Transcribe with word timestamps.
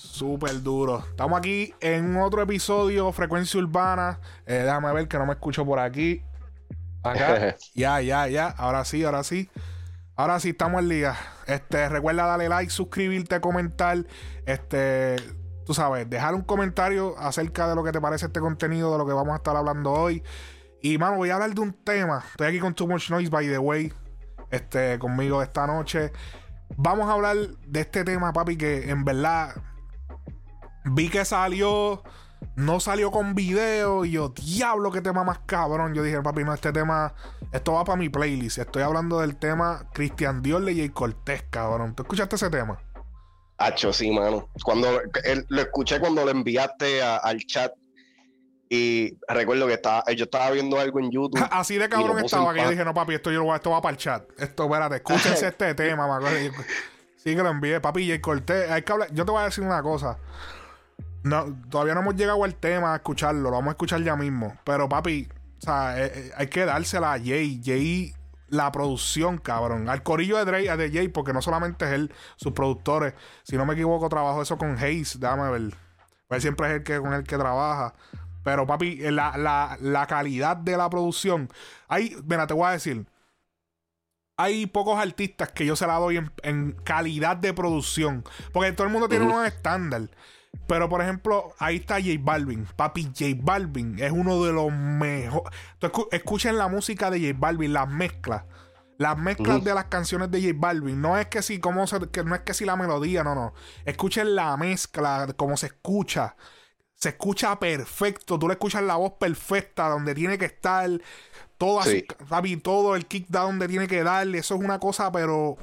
Súper 0.00 0.62
duro. 0.62 1.04
Estamos 1.10 1.38
aquí 1.38 1.74
en 1.80 2.16
otro 2.16 2.40
episodio, 2.40 3.12
Frecuencia 3.12 3.60
Urbana. 3.60 4.18
Eh, 4.46 4.62
déjame 4.64 4.90
ver 4.94 5.08
que 5.08 5.18
no 5.18 5.26
me 5.26 5.34
escucho 5.34 5.64
por 5.66 5.78
aquí. 5.78 6.22
Acá. 7.02 7.54
ya, 7.74 8.00
ya, 8.00 8.26
ya. 8.26 8.46
Ahora 8.48 8.86
sí, 8.86 9.04
ahora 9.04 9.22
sí. 9.24 9.50
Ahora 10.16 10.40
sí, 10.40 10.50
estamos 10.50 10.80
en 10.80 10.88
liga. 10.88 11.18
Este, 11.46 11.86
recuerda 11.90 12.24
darle 12.24 12.48
like, 12.48 12.70
suscribirte, 12.70 13.42
comentar. 13.42 14.06
Este, 14.46 15.16
tú 15.66 15.74
sabes, 15.74 16.08
dejar 16.08 16.34
un 16.34 16.42
comentario 16.42 17.14
acerca 17.18 17.68
de 17.68 17.74
lo 17.74 17.84
que 17.84 17.92
te 17.92 18.00
parece 18.00 18.26
este 18.26 18.40
contenido, 18.40 18.90
de 18.92 18.98
lo 18.98 19.06
que 19.06 19.12
vamos 19.12 19.34
a 19.34 19.36
estar 19.36 19.54
hablando 19.54 19.92
hoy. 19.92 20.22
Y, 20.80 20.96
mano, 20.96 21.18
voy 21.18 21.28
a 21.28 21.34
hablar 21.34 21.52
de 21.52 21.60
un 21.60 21.74
tema. 21.74 22.24
Estoy 22.30 22.46
aquí 22.46 22.58
con 22.58 22.74
Too 22.74 22.88
Much 22.88 23.10
Noise, 23.10 23.28
by 23.28 23.46
the 23.46 23.58
way. 23.58 23.92
Este, 24.50 24.98
conmigo 24.98 25.42
esta 25.42 25.66
noche. 25.66 26.10
Vamos 26.78 27.10
a 27.10 27.12
hablar 27.12 27.36
de 27.36 27.80
este 27.80 28.02
tema, 28.02 28.32
papi, 28.32 28.56
que 28.56 28.88
en 28.88 29.04
verdad 29.04 29.54
vi 30.84 31.08
que 31.08 31.24
salió, 31.24 32.02
no 32.56 32.80
salió 32.80 33.10
con 33.10 33.34
video 33.34 34.04
y 34.04 34.12
yo, 34.12 34.30
diablo, 34.30 34.90
qué 34.90 35.00
tema 35.00 35.24
más 35.24 35.40
cabrón. 35.40 35.94
Yo 35.94 36.02
dije, 36.02 36.20
papi, 36.22 36.44
no, 36.44 36.54
este 36.54 36.72
tema, 36.72 37.14
esto 37.52 37.72
va 37.74 37.84
para 37.84 37.96
mi 37.96 38.08
playlist. 38.08 38.58
Estoy 38.58 38.82
hablando 38.82 39.20
del 39.20 39.36
tema 39.36 39.86
Cristian 39.92 40.42
Dior 40.42 40.64
de 40.64 40.74
Jay 40.74 40.88
Cortés, 40.90 41.44
cabrón. 41.50 41.94
¿Tú 41.94 42.02
escuchaste 42.02 42.36
ese 42.36 42.50
tema? 42.50 42.80
Hacho, 43.58 43.92
sí, 43.92 44.10
mano. 44.10 44.48
Cuando 44.64 44.88
lo 45.48 45.60
escuché 45.60 46.00
cuando 46.00 46.24
lo 46.24 46.30
enviaste 46.30 47.02
al 47.02 47.38
chat 47.40 47.72
y 48.72 49.18
recuerdo 49.28 49.66
que 49.66 49.74
estaba, 49.74 50.04
yo 50.12 50.24
estaba 50.24 50.52
viendo 50.52 50.78
algo 50.78 51.00
en 51.00 51.10
YouTube. 51.10 51.44
Así 51.50 51.76
de 51.76 51.88
cabrón 51.88 52.24
estaba 52.24 52.54
que 52.54 52.62
yo 52.62 52.70
dije, 52.70 52.84
no, 52.84 52.94
papi, 52.94 53.14
esto 53.14 53.30
yo 53.30 53.40
lo 53.40 53.46
voy, 53.46 53.56
esto 53.56 53.70
va 53.70 53.82
para 53.82 53.92
el 53.92 53.98
chat. 53.98 54.22
Esto, 54.38 54.64
espérate, 54.64 54.96
escúchense 54.96 55.46
este 55.48 55.74
tema, 55.74 56.20
Sí 57.16 57.36
que 57.36 57.42
lo 57.42 57.50
envié, 57.50 57.80
papi, 57.80 58.08
Jay 58.08 58.20
Cortés. 58.20 58.70
Hay 58.70 58.82
que 58.82 58.92
hablar. 58.92 59.12
Yo 59.12 59.26
te 59.26 59.30
voy 59.32 59.42
a 59.42 59.44
decir 59.44 59.62
una 59.62 59.82
cosa. 59.82 60.18
No, 61.22 61.54
todavía 61.68 61.94
no 61.94 62.00
hemos 62.00 62.16
llegado 62.16 62.42
al 62.44 62.54
tema 62.54 62.92
a 62.94 62.96
escucharlo, 62.96 63.42
lo 63.42 63.50
vamos 63.50 63.68
a 63.68 63.70
escuchar 63.72 64.02
ya 64.02 64.16
mismo. 64.16 64.56
Pero 64.64 64.88
papi, 64.88 65.28
o 65.58 65.60
sea, 65.60 66.02
eh, 66.02 66.12
eh, 66.14 66.30
hay 66.36 66.46
que 66.48 66.64
dársela 66.64 67.12
a 67.12 67.18
Jay. 67.18 67.60
Jay, 67.62 68.14
la 68.48 68.72
producción, 68.72 69.38
cabrón. 69.38 69.88
Al 69.88 70.02
corillo 70.02 70.38
de 70.38 70.44
Dre, 70.44 70.76
de 70.76 70.90
Jay, 70.90 71.08
porque 71.08 71.32
no 71.32 71.42
solamente 71.42 71.84
es 71.84 71.92
él, 71.92 72.14
sus 72.36 72.52
productores. 72.52 73.14
Si 73.42 73.56
no 73.56 73.66
me 73.66 73.74
equivoco, 73.74 74.08
trabajo 74.08 74.42
eso 74.42 74.56
con 74.56 74.78
Hayes, 74.78 75.20
déjame 75.20 75.50
ver. 75.50 75.74
Pues 76.28 76.42
siempre 76.42 76.68
es 76.68 76.74
el 76.74 76.82
que 76.82 76.98
con 76.98 77.12
el 77.12 77.24
que 77.24 77.36
trabaja. 77.36 77.94
Pero 78.42 78.66
papi, 78.66 78.98
eh, 79.02 79.10
la, 79.10 79.36
la, 79.36 79.76
la 79.80 80.06
calidad 80.06 80.56
de 80.56 80.76
la 80.76 80.88
producción. 80.88 81.50
Hay, 81.88 82.16
mira, 82.24 82.46
te 82.46 82.54
voy 82.54 82.66
a 82.68 82.70
decir. 82.70 83.06
Hay 84.36 84.66
pocos 84.66 84.98
artistas 84.98 85.52
que 85.52 85.66
yo 85.66 85.76
se 85.76 85.86
la 85.86 85.96
doy 85.96 86.18
en, 86.42 86.72
calidad 86.82 87.36
de 87.36 87.52
producción. 87.52 88.24
Porque 88.52 88.72
todo 88.72 88.86
el 88.86 88.92
mundo 88.92 89.06
tiene 89.06 89.26
un 89.26 89.44
estándar. 89.44 90.08
Pero, 90.66 90.88
por 90.88 91.02
ejemplo, 91.02 91.52
ahí 91.58 91.76
está 91.76 91.96
J 91.96 92.12
Balvin. 92.20 92.66
Papi, 92.76 93.04
J 93.04 93.36
Balvin 93.40 93.98
es 93.98 94.12
uno 94.12 94.42
de 94.44 94.52
los 94.52 94.72
mejores. 94.72 95.52
Escuchen 96.12 96.56
la 96.58 96.68
música 96.68 97.10
de 97.10 97.20
J 97.20 97.34
Balvin, 97.38 97.72
las 97.72 97.88
mezclas. 97.88 98.44
Las 98.96 99.16
mezclas 99.16 99.64
de 99.64 99.74
las 99.74 99.86
canciones 99.86 100.30
de 100.30 100.40
J 100.40 100.54
Balvin. 100.56 101.00
No 101.00 101.18
es 101.18 101.26
que 101.26 101.42
si, 101.42 101.58
cómo 101.58 101.84
que 102.12 102.22
no 102.22 102.34
es 102.34 102.42
que 102.42 102.54
si 102.54 102.64
la 102.64 102.76
melodía, 102.76 103.24
no, 103.24 103.34
no. 103.34 103.54
Escuchen 103.84 104.34
la 104.34 104.56
mezcla, 104.56 105.26
cómo 105.36 105.56
se 105.56 105.66
escucha. 105.66 106.36
Se 106.94 107.10
escucha 107.10 107.58
perfecto. 107.58 108.38
Tú 108.38 108.46
le 108.46 108.54
escuchas 108.54 108.82
la 108.82 108.96
voz 108.96 109.14
perfecta, 109.18 109.88
donde 109.88 110.14
tiene 110.14 110.36
que 110.36 110.44
estar. 110.44 110.88
Todo 111.56 111.80
así, 111.80 112.06
papi, 112.28 112.56
todo 112.58 112.94
el 112.94 113.06
kick 113.06 113.26
da 113.28 113.40
donde 113.40 113.68
tiene 113.68 113.88
que 113.88 114.02
darle. 114.02 114.38
Eso 114.38 114.54
es 114.54 114.60
una 114.60 114.78
cosa, 114.78 115.10
pero 115.10 115.56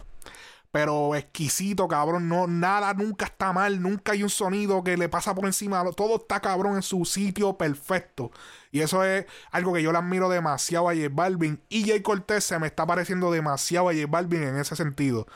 pero 0.72 1.16
exquisito, 1.16 1.88
cabrón. 1.88 2.28
No, 2.28 2.48
nada 2.48 2.94
nunca 2.94 3.26
está 3.26 3.54
mal, 3.54 3.82
nunca 3.82 4.12
hay 4.12 4.24
un 4.24 4.30
sonido 4.30 4.84
que 4.84 4.98
le 4.98 5.10
pasa 5.10 5.34
por 5.34 5.46
encima. 5.46 5.84
Todo 5.96 6.18
está 6.18 6.40
cabrón 6.40 6.76
en 6.76 6.82
su 6.82 7.06
sitio 7.06 7.58
perfecto. 7.58 8.32
Y 8.72 8.82
eso 8.82 9.04
es 9.04 9.26
algo 9.52 9.74
que 9.74 9.82
yo 9.82 9.92
le 9.92 9.98
admiro 9.98 10.30
demasiado 10.30 10.90
a 10.90 10.96
J 10.96 11.08
Balvin. 11.12 11.62
Y 11.70 11.88
Jay 11.88 12.02
Cortez 12.02 12.44
se 12.44 12.60
me 12.60 12.68
está 12.68 12.86
pareciendo 12.86 13.32
demasiado 13.32 13.90
a 13.90 13.94
J 13.94 14.06
Balvin 14.08 14.44
en 14.44 14.58
ese 14.58 14.76
sentido. 14.76 15.28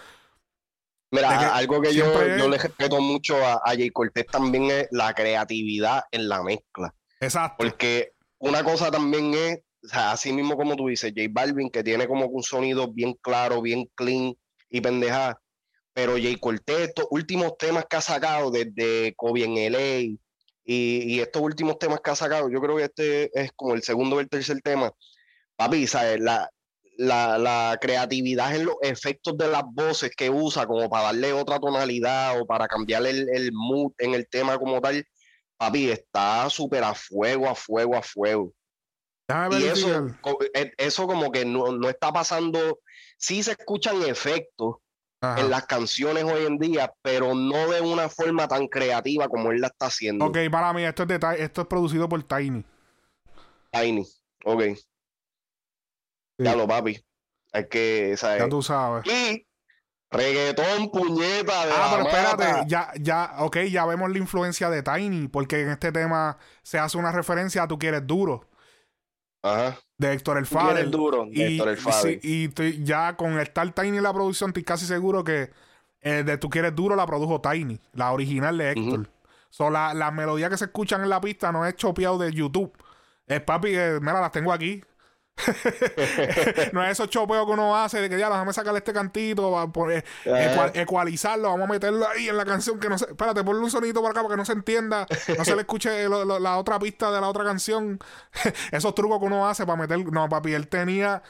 Mira, 1.11 1.53
algo 1.53 1.81
que 1.81 1.93
yo, 1.93 2.05
yo, 2.37 2.47
le 2.47 2.57
respeto 2.57 3.01
mucho 3.01 3.35
a, 3.45 3.55
a 3.65 3.71
Jay 3.71 3.89
Cortez 3.89 4.25
también 4.27 4.71
es 4.71 4.87
la 4.91 5.13
creatividad 5.13 6.03
en 6.11 6.29
la 6.29 6.41
mezcla. 6.41 6.93
Exacto. 7.19 7.57
Porque 7.57 8.13
una 8.39 8.63
cosa 8.63 8.89
también 8.89 9.33
es, 9.33 9.59
o 9.83 9.87
sea, 9.87 10.11
así 10.11 10.31
mismo 10.31 10.55
como 10.55 10.75
tú 10.75 10.87
dices, 10.87 11.13
J 11.15 11.27
Balvin, 11.29 11.69
que 11.69 11.83
tiene 11.83 12.07
como 12.07 12.27
un 12.27 12.43
sonido 12.43 12.91
bien 12.91 13.13
claro, 13.21 13.61
bien 13.61 13.89
clean, 13.95 14.35
y 14.71 14.81
pendeja. 14.81 15.39
Pero 15.93 16.13
Jay 16.13 16.37
Cortez, 16.37 16.89
estos 16.89 17.05
últimos 17.11 17.57
temas 17.57 17.85
que 17.89 17.97
ha 17.97 18.01
sacado 18.01 18.49
desde 18.49 19.13
Kobe 19.15 19.43
en 19.43 19.73
LA 19.73 19.99
y, 19.99 20.19
y, 20.63 21.19
estos 21.19 21.41
últimos 21.41 21.77
temas 21.77 21.99
que 22.01 22.11
ha 22.11 22.15
sacado, 22.15 22.49
yo 22.49 22.61
creo 22.61 22.77
que 22.77 22.85
este 22.85 23.39
es 23.39 23.51
como 23.53 23.73
el 23.73 23.83
segundo 23.83 24.15
o 24.15 24.19
el 24.21 24.29
tercer 24.29 24.61
tema. 24.61 24.91
Papi, 25.57 25.85
¿sabes? 25.85 26.19
La, 26.21 26.49
la, 26.97 27.37
la, 27.37 27.77
creatividad 27.81 28.55
en 28.55 28.65
los 28.65 28.75
efectos 28.81 29.37
de 29.37 29.49
las 29.49 29.63
voces 29.65 30.11
que 30.15 30.29
usa 30.29 30.65
como 30.65 30.89
para 30.89 31.05
darle 31.05 31.33
otra 31.33 31.59
tonalidad 31.59 32.39
o 32.39 32.45
para 32.45 32.67
cambiar 32.67 33.05
el, 33.05 33.27
el 33.29 33.51
mood 33.51 33.91
en 33.97 34.13
el 34.13 34.27
tema 34.29 34.57
como 34.57 34.79
tal, 34.79 35.05
papi, 35.57 35.89
está 35.91 36.49
súper 36.49 36.83
a 36.83 36.93
fuego, 36.93 37.49
a 37.49 37.55
fuego, 37.55 37.97
a 37.97 38.01
fuego. 38.01 38.53
Y 39.51 39.63
eso, 39.63 40.07
eh, 40.53 40.71
eso 40.77 41.07
como 41.07 41.31
que 41.31 41.45
no, 41.45 41.71
no 41.71 41.89
está 41.89 42.11
pasando 42.11 42.79
sí 43.21 43.43
se 43.43 43.51
escuchan 43.51 44.01
efectos 44.03 44.77
en 45.21 45.51
las 45.51 45.67
canciones 45.67 46.23
hoy 46.23 46.45
en 46.45 46.57
día, 46.57 46.91
pero 47.03 47.35
no 47.35 47.69
de 47.69 47.79
una 47.79 48.09
forma 48.09 48.47
tan 48.47 48.67
creativa 48.67 49.27
como 49.27 49.51
él 49.51 49.61
la 49.61 49.67
está 49.67 49.85
haciendo. 49.85 50.25
Ok, 50.25 50.37
para 50.51 50.73
mí, 50.73 50.83
esto 50.83 51.03
es, 51.03 51.09
de, 51.09 51.19
esto 51.37 51.61
es 51.61 51.67
producido 51.67 52.09
por 52.09 52.23
Tiny. 52.23 52.65
Tiny, 53.71 54.07
ok. 54.43 54.63
Ya 56.39 56.55
lo, 56.55 56.67
papi. 56.67 56.99
Hay 57.53 57.67
que, 57.67 58.15
Ya 58.19 58.49
tú 58.49 58.63
sabes. 58.63 59.05
Y 59.05 59.45
reggaetón, 60.09 60.89
puñeta. 60.89 61.65
De 61.67 61.71
ah, 61.75 61.89
pero 61.91 62.09
espérate, 62.09 62.63
ya, 62.67 62.91
ya, 62.99 63.35
ok, 63.39 63.57
ya 63.69 63.85
vemos 63.85 64.09
la 64.09 64.17
influencia 64.17 64.71
de 64.71 64.81
Tiny, 64.81 65.27
porque 65.27 65.61
en 65.61 65.69
este 65.69 65.91
tema 65.91 66.39
se 66.63 66.79
hace 66.79 66.97
una 66.97 67.11
referencia 67.11 67.61
a 67.61 67.67
tú 67.67 67.77
quieres 67.77 68.07
duro. 68.07 68.49
Ajá 69.43 69.77
de 70.01 70.13
Héctor 70.13 70.37
El 70.39 70.47
Fader. 70.47 70.89
duro, 70.89 71.27
y, 71.31 71.41
Héctor 71.41 71.69
El 71.69 72.19
y 72.23 72.83
ya 72.83 73.15
con 73.15 73.39
estar 73.39 73.71
Tiny 73.71 74.01
la 74.01 74.11
producción, 74.11 74.49
estoy 74.49 74.63
casi 74.63 74.85
seguro 74.85 75.23
que 75.23 75.51
eh, 76.01 76.23
de 76.23 76.37
Tú 76.39 76.49
Quieres 76.49 76.75
Duro 76.75 76.95
la 76.95 77.05
produjo 77.05 77.39
Tiny, 77.39 77.79
la 77.93 78.11
original 78.11 78.57
de 78.57 78.71
Héctor. 78.71 79.09
la, 79.71 79.93
la 79.93 80.11
melodía 80.11 80.49
que 80.49 80.57
se 80.57 80.65
escuchan 80.65 81.03
en 81.03 81.09
la 81.09 81.21
pista 81.21 81.51
no 81.51 81.65
es 81.65 81.75
chopeado 81.75 82.17
de 82.17 82.33
YouTube. 82.33 82.73
Es 83.27 83.41
papi, 83.41 83.69
eh, 83.75 83.99
mira, 84.01 84.19
las 84.19 84.31
tengo 84.31 84.51
aquí. 84.51 84.83
no 86.73 86.83
es 86.83 86.91
esos 86.91 87.09
chopeos 87.09 87.45
que 87.45 87.51
uno 87.51 87.75
hace 87.75 87.99
de 87.99 88.09
que 88.09 88.19
ya 88.19 88.29
déjame 88.29 88.53
sacarle 88.53 88.79
este 88.79 88.93
cantito, 88.93 89.71
por, 89.71 89.91
ecualizarlo, 90.73 91.49
vamos 91.49 91.69
a 91.69 91.73
meterlo 91.73 92.07
ahí 92.07 92.29
en 92.29 92.37
la 92.37 92.45
canción 92.45 92.79
que 92.79 92.89
no 92.89 92.97
se. 92.97 93.05
Espérate, 93.05 93.43
ponle 93.43 93.61
un 93.63 93.71
sonido 93.71 94.01
por 94.01 94.11
acá 94.11 94.21
para 94.21 94.33
que 94.33 94.37
no 94.37 94.45
se 94.45 94.53
entienda, 94.53 95.07
no 95.37 95.45
se 95.45 95.55
le 95.55 95.61
escuche 95.61 96.07
la 96.07 96.57
otra 96.57 96.79
pista 96.79 97.11
de 97.11 97.21
la 97.21 97.27
otra 97.27 97.43
canción. 97.43 97.99
Esos 98.71 98.93
trucos 98.93 99.19
que 99.19 99.25
uno 99.25 99.47
hace 99.47 99.65
para 99.65 99.79
meter. 99.79 99.99
No, 100.11 100.29
papi, 100.29 100.53
él 100.53 100.67
tenía 100.67 101.23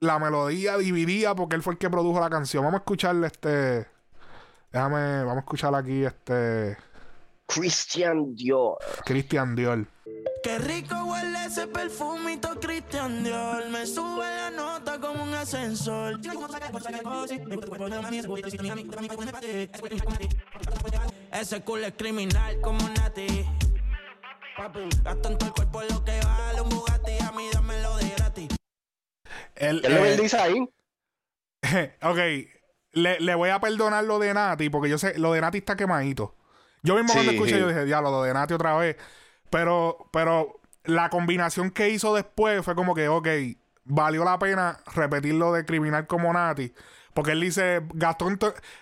la 0.00 0.18
melodía 0.18 0.76
dividida 0.78 1.34
porque 1.34 1.56
él 1.56 1.62
fue 1.62 1.74
el 1.74 1.78
que 1.78 1.90
produjo 1.90 2.20
la 2.20 2.30
canción. 2.30 2.64
Vamos 2.64 2.78
a 2.78 2.82
escucharle 2.82 3.26
este. 3.26 3.86
Déjame, 4.72 5.24
vamos 5.24 5.36
a 5.36 5.40
escuchar 5.40 5.74
aquí 5.74 6.04
este. 6.04 6.76
Christian 7.46 8.34
Dior. 8.34 8.78
Christian 9.04 9.54
Dior. 9.54 9.86
Qué 10.46 10.60
rico 10.60 10.94
huele 11.06 11.44
ese 11.44 11.66
perfumito 11.66 12.60
Christian 12.60 13.24
Dior. 13.24 13.68
Me 13.68 13.84
sube 13.84 14.24
la 14.24 14.48
nota 14.52 15.00
como 15.00 15.24
un 15.24 15.34
ascensor. 15.34 16.20
Ese 21.32 21.60
culo 21.62 21.86
es 21.86 21.94
criminal 21.94 22.60
como 22.60 22.78
Nati. 22.90 23.44
Gasto 25.02 25.28
en 25.30 25.38
todo 25.38 25.48
el 25.48 25.52
cuerpo 25.52 25.82
lo 25.82 26.04
que 26.04 26.20
vale 26.20 26.60
un 26.60 26.68
Bugatti. 26.68 27.18
A 27.26 27.32
mí 27.32 27.48
dámelo 27.52 27.96
de 27.96 28.08
gratis. 28.10 28.48
El, 29.56 29.80
¿Qué 29.80 29.88
es 29.88 29.92
lo 29.94 30.00
que 30.00 30.12
él 30.12 30.20
dice 30.20 30.36
ahí? 30.38 30.60
ok, 32.02 32.18
le, 32.92 33.18
le, 33.18 33.34
voy 33.34 33.50
a 33.50 33.58
perdonar 33.58 34.04
lo 34.04 34.20
de 34.20 34.32
Nati 34.32 34.70
porque 34.70 34.88
yo 34.90 34.96
sé, 34.96 35.18
lo 35.18 35.32
de 35.32 35.40
Nati 35.40 35.58
está 35.58 35.74
quemadito. 35.74 36.36
Yo 36.84 36.94
mismo 36.94 37.14
cuando 37.14 37.32
escuché, 37.32 37.58
yo 37.58 37.66
dije, 37.66 37.84
diablo, 37.84 38.12
lo 38.12 38.22
de 38.22 38.32
Nati 38.32 38.54
otra 38.54 38.76
vez. 38.76 38.96
Pero, 39.50 40.08
pero 40.12 40.60
la 40.84 41.10
combinación 41.10 41.70
que 41.70 41.90
hizo 41.90 42.14
después 42.14 42.64
fue 42.64 42.74
como 42.74 42.94
que, 42.94 43.08
ok, 43.08 43.28
valió 43.84 44.24
la 44.24 44.38
pena 44.38 44.78
repetirlo 44.94 45.52
de 45.52 45.64
criminal 45.64 46.06
como 46.06 46.32
Nati. 46.32 46.72
Porque 47.14 47.32
él 47.32 47.40
dice, 47.40 47.82
gastó 47.94 48.28
en, 48.28 48.38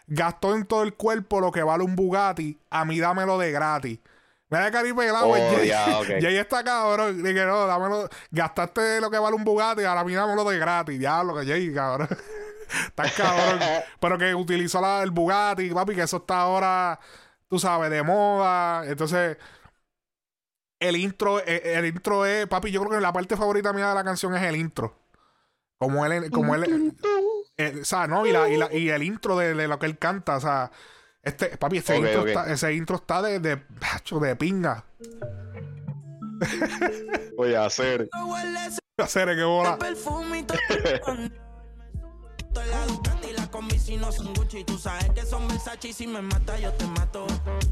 gastó 0.08 0.56
en 0.56 0.66
todo 0.66 0.82
el 0.82 0.94
cuerpo 0.94 1.40
lo 1.40 1.52
que 1.52 1.62
vale 1.62 1.84
un 1.84 1.94
Bugatti, 1.94 2.58
a 2.68 2.84
mí 2.84 2.98
dámelo 2.98 3.38
de 3.38 3.52
gratis. 3.52 4.00
Mira 4.50 4.70
Caribe 4.70 5.08
el 5.08 5.14
agua, 5.14 5.38
oh, 5.38 5.64
y 5.64 5.70
ahí 5.70 6.36
está 6.36 6.62
cabrón. 6.64 7.22
Dije, 7.22 7.46
no, 7.46 7.66
dámelo, 7.66 8.08
gastaste 8.30 9.00
lo 9.00 9.10
que 9.10 9.18
vale 9.18 9.36
un 9.36 9.44
Bugatti, 9.44 9.84
ahora 9.84 10.04
mí 10.04 10.14
dámelo 10.14 10.44
de 10.44 10.58
gratis. 10.58 10.98
Diablo, 10.98 11.34
que 11.36 11.46
Jay, 11.46 11.72
cabrón. 11.72 12.08
está 12.88 13.10
cabrón. 13.10 13.60
Pero 14.00 14.18
que 14.18 14.34
utilizó 14.34 14.80
la, 14.80 15.02
el 15.02 15.12
Bugatti, 15.12 15.70
papi, 15.70 15.94
que 15.94 16.02
eso 16.02 16.16
está 16.18 16.40
ahora 16.40 16.98
tú 17.54 17.58
sabes, 17.60 17.88
de 17.88 18.02
moda. 18.02 18.84
Entonces, 18.86 19.36
el 20.88 20.96
intro, 20.96 21.42
el, 21.44 21.60
el 21.64 21.86
intro 21.86 22.26
es, 22.26 22.46
papi, 22.46 22.70
yo 22.70 22.80
creo 22.80 22.92
que 22.92 23.00
la 23.00 23.12
parte 23.12 23.36
favorita 23.36 23.72
mía 23.72 23.88
de 23.88 23.94
la 23.94 24.04
canción 24.04 24.34
es 24.34 24.42
el 24.42 24.56
intro. 24.56 24.94
Como 25.78 26.06
él, 26.06 26.30
como 26.30 26.54
él, 26.54 26.94
eh, 27.56 27.78
o 27.80 27.84
sea, 27.84 28.06
no, 28.06 28.26
y, 28.26 28.32
la, 28.32 28.48
y, 28.48 28.56
la, 28.56 28.72
y 28.72 28.88
el 28.90 29.02
intro 29.02 29.36
de, 29.36 29.54
de 29.54 29.68
lo 29.68 29.78
que 29.78 29.86
él 29.86 29.98
canta, 29.98 30.36
o 30.36 30.40
sea, 30.40 30.70
este, 31.22 31.56
papi, 31.56 31.78
ese, 31.78 31.94
Ok, 31.94 32.04
intro, 32.04 32.20
ok. 32.20 32.28
Está, 32.28 32.52
ese 32.52 32.74
intro 32.74 32.96
está 32.96 33.22
de, 33.22 33.40
de, 33.40 33.62
macho, 33.80 34.20
de 34.20 34.36
pinga. 34.36 34.84
Voy 37.36 37.54
a 37.54 37.64
hacer. 37.64 38.08
Huele 38.26 38.66
ese 38.66 38.78
Hacer 38.98 39.34
que 39.34 39.42
bola. 39.42 39.76
la 42.54 42.86
Ducati 42.86 43.28
y 43.28 43.32
la 43.32 43.50
combi 43.50 43.78
si 43.78 43.96
no 43.96 44.12
son 44.12 44.32
Gucci. 44.34 44.62
Tú 44.64 44.78
sabes 44.78 45.10
que 45.10 45.22
son 45.22 45.48
Versace 45.48 45.88
y 45.88 45.92
si 45.92 46.06
me 46.06 46.22
mata 46.22 46.56
yo 46.58 46.72
te 46.74 46.86
mato. 46.86 47.26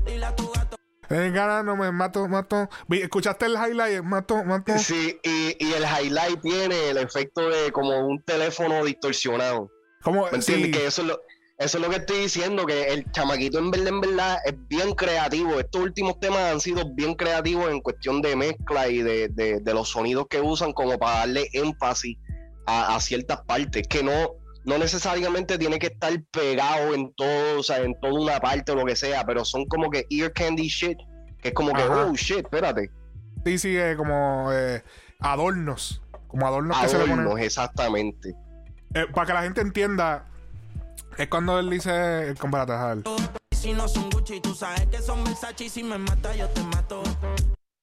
Dile 0.04 0.24
a 0.26 0.34
tu 0.34 0.50
gato 0.50 0.81
En 1.12 1.32
gana 1.34 1.62
no 1.62 1.76
me 1.76 1.90
mato, 1.92 2.26
mato. 2.28 2.68
¿Escuchaste 2.90 3.46
el 3.46 3.52
highlight? 3.54 4.02
Mato, 4.02 4.42
mato. 4.44 4.72
Sí, 4.78 5.18
y, 5.22 5.56
y 5.64 5.72
el 5.72 5.84
highlight 5.84 6.40
tiene 6.40 6.90
el 6.90 6.96
efecto 6.98 7.48
de 7.48 7.70
como 7.72 8.06
un 8.06 8.22
teléfono 8.24 8.84
distorsionado. 8.84 9.70
¿Cómo? 10.02 10.22
¿Me 10.30 10.38
entiendes? 10.38 10.66
Sí. 10.66 10.70
Que 10.72 10.86
eso 10.86 11.02
es 11.02 11.08
lo, 11.08 11.20
eso 11.58 11.78
es 11.78 11.84
lo 11.84 11.90
que 11.90 11.96
estoy 11.96 12.18
diciendo, 12.18 12.66
que 12.66 12.88
el 12.88 13.10
chamaquito 13.12 13.58
en 13.58 13.70
verdad, 13.70 13.88
en 13.88 14.00
verdad 14.00 14.38
es 14.44 14.54
bien 14.68 14.94
creativo. 14.94 15.60
Estos 15.60 15.82
últimos 15.82 16.18
temas 16.18 16.50
han 16.52 16.60
sido 16.60 16.82
bien 16.94 17.14
creativos 17.14 17.70
en 17.70 17.80
cuestión 17.80 18.20
de 18.22 18.34
mezcla 18.34 18.88
y 18.88 19.02
de, 19.02 19.28
de- 19.28 19.60
de 19.60 19.74
los 19.74 19.90
sonidos 19.90 20.26
que 20.28 20.40
usan 20.40 20.72
como 20.72 20.98
para 20.98 21.18
darle 21.20 21.46
énfasis 21.52 22.16
a, 22.66 22.96
a 22.96 23.00
ciertas 23.00 23.42
partes, 23.42 23.86
que 23.86 24.02
no, 24.02 24.30
no 24.64 24.78
necesariamente 24.78 25.58
tiene 25.58 25.78
que 25.78 25.88
estar 25.88 26.12
pegado 26.30 26.94
en 26.94 27.12
todo, 27.14 27.60
o 27.60 27.62
sea, 27.62 27.78
en 27.78 27.98
toda 28.00 28.14
una 28.14 28.40
parte 28.40 28.72
o 28.72 28.74
lo 28.76 28.84
que 28.84 28.96
sea, 28.96 29.24
pero 29.24 29.44
son 29.44 29.66
como 29.66 29.90
que 29.90 30.06
ear 30.10 30.32
candy 30.32 30.68
shit, 30.68 30.98
que 31.40 31.48
es 31.48 31.54
como 31.54 31.72
que, 31.72 31.82
oh 31.82 32.12
shit, 32.14 32.38
espérate, 32.38 32.90
Sí, 33.44 33.58
sí, 33.58 33.76
eh, 33.76 33.94
como 33.96 34.50
eh, 34.52 34.84
adornos. 35.18 36.00
Como 36.28 36.46
adornos 36.46 36.78
que 36.78 36.88
se 36.88 36.96
le 36.98 37.04
adornos, 37.04 37.30
ponen. 37.32 37.44
exactamente. 37.44 38.36
Eh, 38.94 39.06
para 39.12 39.26
que 39.26 39.32
la 39.32 39.42
gente 39.42 39.60
entienda, 39.60 40.26
es 41.18 41.26
cuando 41.28 41.58
él 41.58 41.68
dice. 41.68 42.34
Compárate, 42.38 42.72
a 42.72 42.94
ver. 42.94 43.04
y 43.50 43.56
si 43.56 43.72
no 43.72 43.88
son 43.88 44.10
Gucci. 44.10 44.40
Tú 44.40 44.54
sabes 44.54 44.86
que 44.86 44.98
son 44.98 45.24
Versace 45.24 45.64
y 45.64 45.68
si 45.68 45.82
me 45.82 45.98
mata 45.98 46.34
yo 46.36 46.48
te 46.50 46.62
mato. 46.62 47.02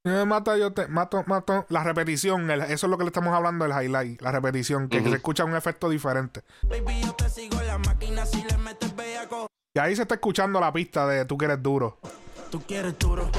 Me 0.10 0.26
mata, 0.26 0.58
yo 0.58 0.72
te 0.74 0.88
mato, 0.88 1.24
mato. 1.28 1.66
La 1.70 1.84
repetición, 1.84 2.50
el- 2.50 2.62
eso 2.64 2.88
es 2.88 2.90
lo 2.90 2.98
que 2.98 3.04
le 3.04 3.10
estamos 3.10 3.34
hablando, 3.34 3.66
el 3.66 3.72
highlight. 3.72 4.22
La 4.22 4.32
repetición, 4.32 4.90
que, 4.90 4.98
que 4.98 5.02
Ujú. 5.04 5.10
se 5.12 5.16
escucha 5.18 5.46
un 5.46 5.56
efecto 5.56 5.90
diferente. 5.90 6.44
Baby, 6.64 7.02
yo 7.04 7.14
te 7.14 7.30
sigo 7.30 7.60
en 7.62 7.68
la 7.68 7.78
máquina 7.78 8.26
si 8.26 8.44
le 8.44 8.58
metes 8.58 8.96
bellaco. 8.96 9.48
Y 9.76 9.80
ahí 9.80 9.96
se 9.96 10.02
está 10.04 10.16
escuchando 10.16 10.60
la 10.60 10.74
pista 10.74 11.06
de 11.08 11.26
tú 11.26 11.38
que 11.38 11.46
eres 11.46 11.62
duro. 11.62 12.00
Tú 12.50 12.62
quieres 12.66 12.98
duro. 12.98 13.30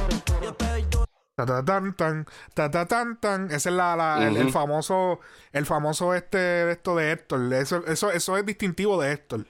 Yo 0.42 0.54
te 0.54 0.64
doy 0.66 0.82
duro. 0.90 1.04
Ta 1.36 1.46
ta 1.46 1.64
tan 1.64 1.94
tan, 1.96 2.26
ta 2.54 2.70
ta 2.70 2.86
tan 2.86 3.18
tan. 3.18 3.46
Ese 3.46 3.70
es 3.70 3.74
la, 3.74 3.96
la- 3.96 4.26
el, 4.28 4.36
el 4.36 4.44
Ujú. 4.44 4.52
famoso, 4.52 5.20
el 5.52 5.66
famoso 5.66 6.14
este 6.14 6.70
esto 6.70 6.94
de 6.96 7.12
Héctor. 7.12 7.52
Eso, 7.54 7.84
eso, 7.86 8.10
eso 8.12 8.36
es 8.36 8.46
distintivo 8.46 9.00
de 9.00 9.12
Héctor. 9.12 9.46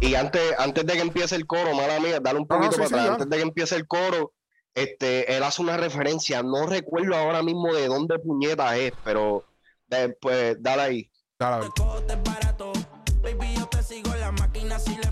Y 0.00 0.14
antes, 0.14 0.42
antes 0.58 0.84
de 0.86 0.92
que 0.92 1.00
empiece 1.00 1.34
el 1.36 1.46
coro, 1.46 1.74
mala 1.74 1.98
mía, 2.00 2.20
dale 2.20 2.38
un 2.38 2.46
no, 2.48 2.54
poquito 2.56 2.72
sí, 2.72 2.78
para 2.78 2.88
sí, 2.88 2.94
atrás. 2.94 3.06
ya. 3.06 3.12
Antes 3.14 3.28
de 3.30 3.36
que 3.36 3.42
empiece 3.42 3.76
el 3.76 3.86
coro, 3.86 4.32
este, 4.74 5.36
él 5.36 5.42
hace 5.42 5.62
una 5.62 5.76
referencia. 5.76 6.42
No 6.42 6.66
recuerdo 6.66 7.14
ahora 7.16 7.42
mismo 7.42 7.72
de 7.74 7.86
dónde 7.86 8.18
puñeta 8.18 8.76
es, 8.76 8.92
pero 9.04 9.44
después, 9.86 10.56
dale 10.60 10.82
ahí. 10.82 11.10
Dale, 11.38 11.66
si 14.78 14.96
le. 14.96 15.10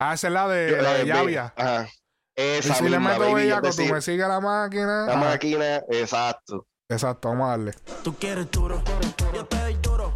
Ah, 0.00 0.14
esa 0.14 0.28
es 0.28 0.32
la 0.32 0.48
de, 0.48 0.82
la 0.82 0.92
de 0.94 1.02
Eh, 1.02 1.06
Llavia. 1.06 1.52
Ajá. 1.56 1.88
Y 2.36 2.40
Esa 2.40 2.74
si 2.74 2.84
le 2.84 2.90
misma, 2.98 3.10
meto 3.10 3.20
baby, 3.20 3.30
yo 3.30 3.34
bellaco, 3.36 3.70
tú 3.76 3.82
me 3.92 4.00
sigues 4.00 4.28
la 4.28 4.40
máquina. 4.40 5.06
La 5.06 5.12
Ajá. 5.14 5.24
máquina, 5.24 5.76
exacto. 5.88 6.66
Exacto, 6.88 7.28
vamos 7.30 7.46
a 7.46 7.50
darle. 7.50 7.72
Tú 8.04 8.14
quieres 8.14 8.48
duro. 8.50 8.82
Yo 9.34 9.44
te 9.46 9.56
doy 9.58 9.74
duro. 9.82 10.12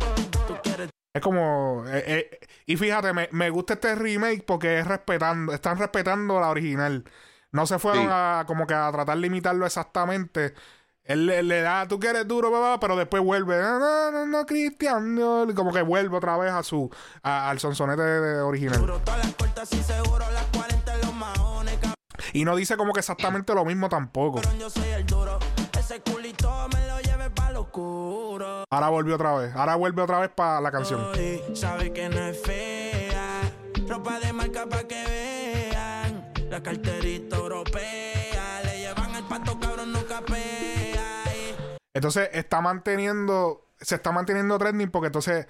Tú 0.46 0.54
quieres 0.62 0.88
Es 1.14 1.20
como. 1.22 1.84
eh, 1.88 2.04
eh, 2.06 2.38
y 2.66 2.76
fíjate, 2.76 3.12
me, 3.12 3.28
me 3.32 3.50
gusta 3.50 3.74
este 3.74 3.94
remake 3.96 4.44
porque 4.46 4.78
es 4.78 4.86
respetando, 4.86 5.52
están 5.52 5.78
respetando 5.78 6.38
la 6.40 6.48
original. 6.50 7.04
No 7.52 7.66
se 7.66 7.78
fueron 7.78 8.04
Sí. 8.04 8.08
a 8.10 8.44
como 8.46 8.66
que 8.66 8.74
a 8.74 8.90
tratar 8.90 9.18
de 9.18 9.26
imitarlo 9.26 9.66
exactamente. 9.66 10.54
Él, 11.04 11.26
le- 11.26 11.42
le 11.42 11.60
da, 11.62 11.86
tú 11.88 11.98
quieres 11.98 12.26
duro, 12.28 12.50
papá, 12.52 12.78
pero 12.80 12.96
después 12.96 13.22
vuelve, 13.22 13.60
no, 13.60 13.78
no, 13.78 14.10
no, 14.12 14.24
no, 14.26 14.46
Cristian, 14.46 15.14
no", 15.16 15.44
y 15.50 15.52
como 15.54 15.72
que 15.72 15.82
vuelve 15.82 16.16
otra 16.16 16.36
vez 16.38 16.52
a 16.52 16.62
su, 16.62 16.88
a- 17.22 17.50
al 17.50 17.58
sonsonete 17.58 18.02
de- 18.02 18.20
de 18.36 18.40
original. 18.40 18.76
y 18.80 19.82
seguro. 19.82 20.24
Las 20.32 20.44
40 20.56 20.94
en 20.94 21.00
los 21.00 21.14
maones, 21.14 21.78
Y 22.32 22.44
no 22.44 22.54
dice 22.56 22.76
como 22.76 22.92
que 22.92 23.00
exactamente 23.00 23.52
lo 23.54 23.64
mismo 23.64 23.88
tampoco. 23.88 24.40
Ahora 28.70 28.88
vuelve 28.88 29.12
otra 29.12 29.34
vez, 29.34 29.54
ahora 29.54 29.74
vuelve 29.76 30.02
otra 30.02 30.18
vez 30.20 30.30
para 30.30 30.60
la 30.60 30.70
canción. 30.70 31.08
Sabe 31.54 31.92
que 31.92 32.08
no 32.08 32.18
es 32.18 32.40
fea. 32.42 33.40
Ropa 33.88 34.18
de 34.20 34.32
marca 34.32 34.66
para 34.66 34.86
que. 34.88 35.31
La 36.52 36.62
carterita 36.62 37.36
europea. 37.36 38.60
Le 38.62 38.80
llevan 38.80 39.14
el 39.14 39.24
pato, 39.24 39.58
cabrón, 39.58 39.90
no 39.90 40.04
capea. 40.06 41.24
Y 41.32 41.54
Entonces 41.94 42.28
está 42.34 42.60
manteniendo, 42.60 43.70
se 43.80 43.94
está 43.94 44.12
manteniendo 44.12 44.58
trending 44.58 44.90
porque 44.90 45.06
entonces 45.06 45.46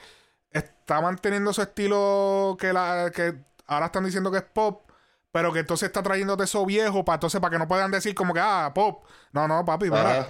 está 0.53 1.01
manteniendo 1.01 1.53
su 1.53 1.61
estilo 1.61 2.57
que 2.57 2.73
la 2.73 3.11
que 3.13 3.35
ahora 3.67 3.87
están 3.87 4.05
diciendo 4.05 4.31
que 4.31 4.39
es 4.39 4.45
pop, 4.45 4.89
pero 5.33 5.53
que 5.53 5.59
entonces 5.59 5.89
está 5.89 6.05
trayéndote 6.05 6.45
eso 6.45 6.65
viejo 6.65 7.05
para 7.05 7.17
entonces 7.17 7.41
para 7.41 7.51
que 7.51 7.59
no 7.59 7.67
puedan 7.67 7.91
decir 7.91 8.15
como 8.15 8.33
que 8.33 8.39
ah, 8.41 8.71
pop. 8.73 9.05
No, 9.33 9.49
no, 9.49 9.65
papi, 9.65 9.89
Ajá. 9.93 10.29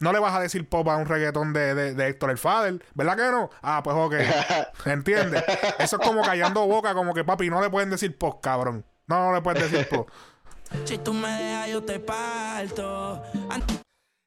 no 0.00 0.12
le 0.12 0.18
vas 0.18 0.34
a 0.34 0.40
decir 0.40 0.68
pop 0.68 0.88
a 0.88 0.96
un 0.96 1.06
reggaetón 1.06 1.52
de, 1.52 1.76
de, 1.76 1.94
de 1.94 2.08
Héctor 2.08 2.30
el 2.30 2.38
Fader, 2.38 2.84
¿verdad 2.94 3.16
que 3.16 3.30
no? 3.30 3.50
Ah, 3.62 3.82
pues 3.84 3.94
ok. 3.96 4.14
¿Entiendes? 4.86 5.44
Eso 5.78 6.00
es 6.00 6.04
como 6.04 6.22
callando 6.22 6.66
boca, 6.66 6.92
como 6.94 7.14
que 7.14 7.22
papi, 7.22 7.50
no 7.50 7.60
le 7.60 7.70
pueden 7.70 7.90
decir 7.90 8.18
pop, 8.18 8.40
cabrón. 8.42 8.84
No, 9.08 9.26
no 9.26 9.34
le 9.34 9.42
pueden 9.42 9.62
decir 9.62 9.88
pop. 9.88 10.08
si 10.84 10.98
tú 10.98 11.12
me 11.12 11.28
dejas, 11.28 11.70
yo 11.70 11.82
te 11.82 11.98
parto. 11.98 13.22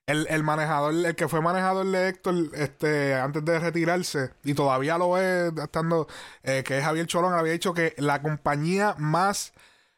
El, 0.07 0.27
el 0.29 0.43
manejador, 0.43 0.93
el 0.93 1.15
que 1.15 1.27
fue 1.29 1.41
manejador 1.41 1.85
de 1.85 2.09
Héctor, 2.09 2.35
este, 2.53 3.13
antes 3.15 3.45
de 3.45 3.59
retirarse, 3.59 4.33
y 4.43 4.53
todavía 4.53 4.97
lo 4.97 5.17
es 5.17 5.53
estando, 5.57 6.07
eh, 6.43 6.63
que 6.65 6.79
es 6.79 6.83
Javier 6.83 7.05
Cholón, 7.07 7.33
había 7.33 7.53
dicho 7.53 7.73
que 7.73 7.93
la 7.97 8.21
compañía 8.21 8.95
más 8.97 9.53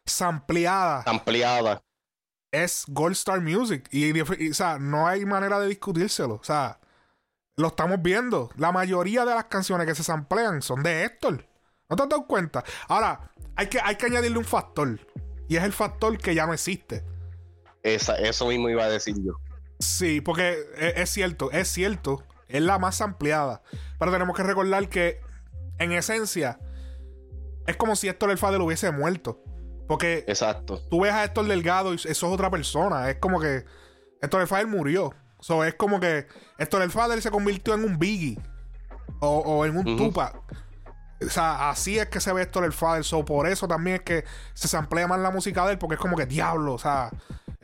sampleada 0.06 1.04
Ampliada. 1.06 1.82
es 2.52 2.84
Gold 2.88 3.14
Star 3.14 3.42
Music. 3.42 3.88
Y, 3.92 4.20
o 4.22 4.54
sea, 4.54 4.78
no 4.80 5.08
hay 5.08 5.26
manera 5.26 5.60
de 5.60 5.68
discutírselo. 5.70 6.36
O 6.36 6.44
sea, 6.44 6.80
lo 7.56 7.70
estamos 7.70 8.02
viendo. 8.02 8.50
La 8.58 8.72
mayoría 8.72 9.26
de 9.26 9.34
las 9.34 9.46
canciones 9.46 9.88
que 9.88 9.96
se 9.96 10.04
samplean 10.04 10.62
son 10.62 10.84
de 10.84 11.06
Héctor. 11.06 11.48
¿No 11.90 11.96
te 11.96 12.04
has 12.04 12.10
dado 12.10 12.28
cuenta? 12.28 12.64
Ahora, 12.88 13.32
hay 13.56 13.68
que, 13.68 13.80
hay 13.84 13.96
que 13.96 14.06
añadirle 14.06 14.38
un 14.38 14.46
factor. 14.46 15.00
Y 15.48 15.58
es 15.58 15.64
el 15.64 15.74
factor 15.74 16.18
que 16.18 16.36
ya 16.36 16.46
no 16.46 16.54
existe. 16.54 17.04
Esa, 17.84 18.16
eso 18.16 18.48
mismo 18.48 18.70
iba 18.70 18.84
a 18.84 18.90
decir 18.90 19.16
yo. 19.24 19.34
Sí, 19.80 20.22
porque 20.22 20.58
es, 20.78 20.94
es 20.96 21.10
cierto, 21.10 21.52
es 21.52 21.68
cierto. 21.68 22.24
Es 22.48 22.62
la 22.62 22.80
más 22.80 23.02
ampliada. 23.02 23.62
Pero 24.00 24.12
tenemos 24.12 24.36
que 24.36 24.44
recordar 24.44 24.88
que, 24.90 25.20
en 25.80 25.92
esencia, 25.92 26.60
es 27.68 27.76
como 27.76 27.96
si 27.96 28.08
Héctor 28.08 28.32
el 28.32 28.38
Fader 28.38 28.62
hubiese 28.62 28.92
muerto. 28.92 29.44
Porque 29.88 30.24
Exacto. 30.28 30.82
tú 30.90 31.02
ves 31.02 31.12
a 31.12 31.24
Héctor 31.24 31.48
Delgado 31.48 31.94
y 31.94 31.96
eso 31.96 32.10
es 32.10 32.24
otra 32.24 32.50
persona. 32.50 33.10
Es 33.10 33.18
como 33.18 33.40
que 33.40 33.66
Héctor 34.22 34.42
el 34.42 34.48
Fader 34.48 34.68
murió. 34.68 35.14
So, 35.40 35.64
es 35.64 35.76
como 35.76 36.00
que 36.00 36.26
Héctor 36.58 36.84
el 36.84 36.92
Fader 36.92 37.22
se 37.22 37.32
convirtió 37.32 37.74
en 37.74 37.84
un 37.84 38.00
Biggie. 38.00 38.40
O, 39.20 39.40
o 39.40 39.66
en 39.66 39.78
un. 39.78 39.98
Tupac. 39.98 40.42
O 41.22 41.30
sea, 41.30 41.70
así 41.70 41.98
es 42.00 42.08
que 42.08 42.20
se 42.20 42.34
ve 42.34 42.42
Héctor 42.42 42.66
el 42.66 42.74
Fader. 42.74 43.04
So, 43.04 43.24
por 43.26 43.48
eso 43.48 43.68
también 43.68 43.98
es 43.98 44.02
que 44.04 44.26
se 44.54 44.68
samplea 44.68 45.08
más 45.08 45.20
la 45.20 45.32
música 45.32 45.66
de 45.66 45.74
él. 45.74 45.78
Porque 45.78 45.96
es 45.96 46.02
como 46.02 46.18
que 46.18 46.26
diablo. 46.26 46.74
O 46.74 46.80
sea, 46.80 47.12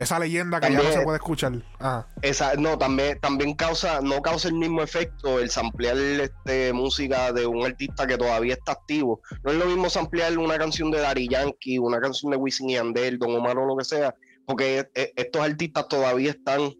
esa 0.00 0.18
leyenda 0.18 0.60
que 0.60 0.72
ya 0.72 0.82
no 0.82 0.90
se 0.90 1.02
puede 1.02 1.18
escuchar. 1.18 1.52
Ajá. 1.78 2.08
Esa, 2.22 2.54
no, 2.54 2.78
también, 2.78 3.20
también 3.20 3.54
causa, 3.54 4.00
no 4.00 4.22
causa 4.22 4.48
el 4.48 4.54
mismo 4.54 4.82
efecto 4.82 5.38
el 5.38 5.50
samplear 5.50 5.94
este, 5.98 6.72
música 6.72 7.32
de 7.32 7.46
un 7.46 7.66
artista 7.66 8.06
que 8.06 8.16
todavía 8.16 8.54
está 8.54 8.72
activo. 8.72 9.20
No 9.42 9.52
es 9.52 9.58
lo 9.58 9.66
mismo 9.66 9.90
samplear 9.90 10.38
una 10.38 10.56
canción 10.56 10.90
de 10.90 11.00
Daddy 11.00 11.28
Yankee, 11.28 11.78
una 11.78 12.00
canción 12.00 12.30
de 12.30 12.38
Wisin 12.38 12.70
y 12.70 12.74
Yandel, 12.74 13.18
Don 13.18 13.34
Omar 13.36 13.58
o 13.58 13.66
lo 13.66 13.76
que 13.76 13.84
sea, 13.84 14.14
porque 14.46 14.88
eh, 14.94 15.12
estos 15.16 15.42
artistas 15.42 15.86
todavía 15.88 16.30
están, 16.30 16.72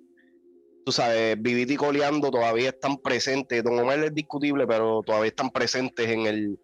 tú 0.85 0.93
sabes, 0.93 1.41
vivito 1.41 1.73
y 1.73 1.77
coleando, 1.77 2.31
todavía 2.31 2.71
están 2.71 2.99
presentes. 2.99 3.63
Don 3.63 3.79
Omar 3.79 3.99
es 4.05 4.15
discutible, 4.15 4.67
pero 4.67 5.03
todavía 5.05 5.29
están 5.29 5.51
presentes 5.51 6.09
en 6.09 6.27
el, 6.27 6.59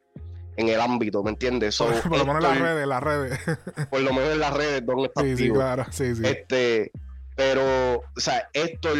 en 0.57 0.69
el 0.69 0.81
ámbito, 0.81 1.23
¿me 1.23 1.31
entiendes? 1.31 1.75
So, 1.75 1.87
por 2.09 2.19
lo 2.19 2.27
menos 2.27 2.45
en 2.45 2.51
las 2.51 2.59
redes, 2.61 2.87
las 2.87 3.03
redes. 3.03 3.41
por 3.91 4.01
lo 4.01 4.13
menos 4.13 4.31
en 4.31 4.41
las 4.41 4.53
redes, 4.55 4.85
Don 4.85 5.01
está 5.01 5.23
sí, 5.23 5.37
sí, 5.37 5.51
claro. 5.51 5.87
Sí, 5.91 6.15
sí. 6.15 6.23
Este, 6.25 6.91
pero, 7.35 7.97
o 7.99 8.21
sea, 8.21 8.49
esto 8.53 8.91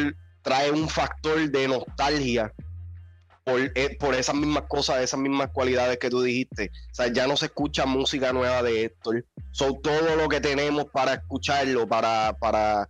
trae 0.43 0.71
un 0.71 0.89
factor 0.89 1.51
de 1.51 1.69
nostalgia 1.69 2.53
por, 3.43 3.61
eh, 3.61 3.97
por 3.99 4.15
esas 4.15 4.35
mismas 4.35 4.65
cosas, 4.69 5.01
esas 5.01 5.21
mismas 5.21 5.51
cualidades 5.53 5.99
que 5.99 6.11
tú 6.11 6.21
dijiste. 6.23 6.71
O 6.91 6.95
sea, 6.95 7.13
ya 7.13 7.27
no 7.27 7.37
se 7.37 7.47
escucha 7.47 7.87
música 7.87 8.33
nueva 8.33 8.63
de 8.63 8.85
Héctor. 8.85 9.25
Son 9.53 9.81
todo 9.81 10.17
lo 10.17 10.29
que 10.29 10.41
tenemos 10.41 10.87
para 10.93 11.15
escucharlo, 11.15 11.89
para, 11.89 12.37
para, 12.39 12.89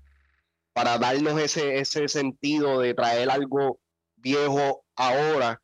para 0.76 0.98
darnos 0.98 1.40
ese, 1.40 1.78
ese 1.78 2.06
sentido 2.06 2.80
de 2.80 2.92
traer 2.92 3.30
algo 3.30 3.80
viejo 4.16 4.84
ahora. 4.94 5.58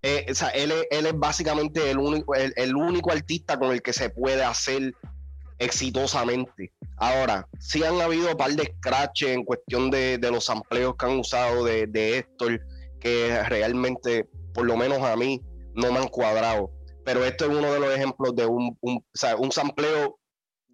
Eh, 0.00 0.26
o 0.30 0.34
sea, 0.34 0.50
él, 0.50 0.70
es, 0.70 0.86
él 0.92 1.06
es 1.06 1.18
básicamente 1.18 1.90
el 1.90 1.98
único, 1.98 2.36
el, 2.36 2.52
el 2.54 2.76
único 2.76 3.10
artista 3.10 3.58
con 3.58 3.72
el 3.72 3.82
que 3.82 3.92
se 3.92 4.08
puede 4.10 4.44
hacer 4.44 4.94
exitosamente. 5.58 6.72
Ahora, 6.98 7.48
sí 7.58 7.82
han 7.82 8.00
habido 8.00 8.30
un 8.30 8.36
par 8.36 8.52
de 8.52 8.76
scratches 8.78 9.30
en 9.30 9.44
cuestión 9.44 9.90
de, 9.90 10.18
de 10.18 10.30
los 10.30 10.48
amplios 10.50 10.94
que 10.96 11.06
han 11.06 11.18
usado 11.18 11.64
de, 11.64 11.88
de 11.88 12.18
Héctor 12.18 12.60
que 13.00 13.42
realmente, 13.48 14.28
por 14.54 14.66
lo 14.66 14.76
menos 14.76 15.02
a 15.02 15.16
mí, 15.16 15.42
no 15.74 15.90
me 15.90 15.98
han 15.98 16.08
cuadrado. 16.08 16.70
Pero 17.04 17.24
este 17.24 17.46
es 17.46 17.50
uno 17.50 17.72
de 17.72 17.80
los 17.80 17.92
ejemplos 17.92 18.36
de 18.36 18.46
un, 18.46 18.78
un, 18.82 18.98
o 18.98 19.02
sea, 19.14 19.34
un 19.34 19.50
sampleo 19.50 20.20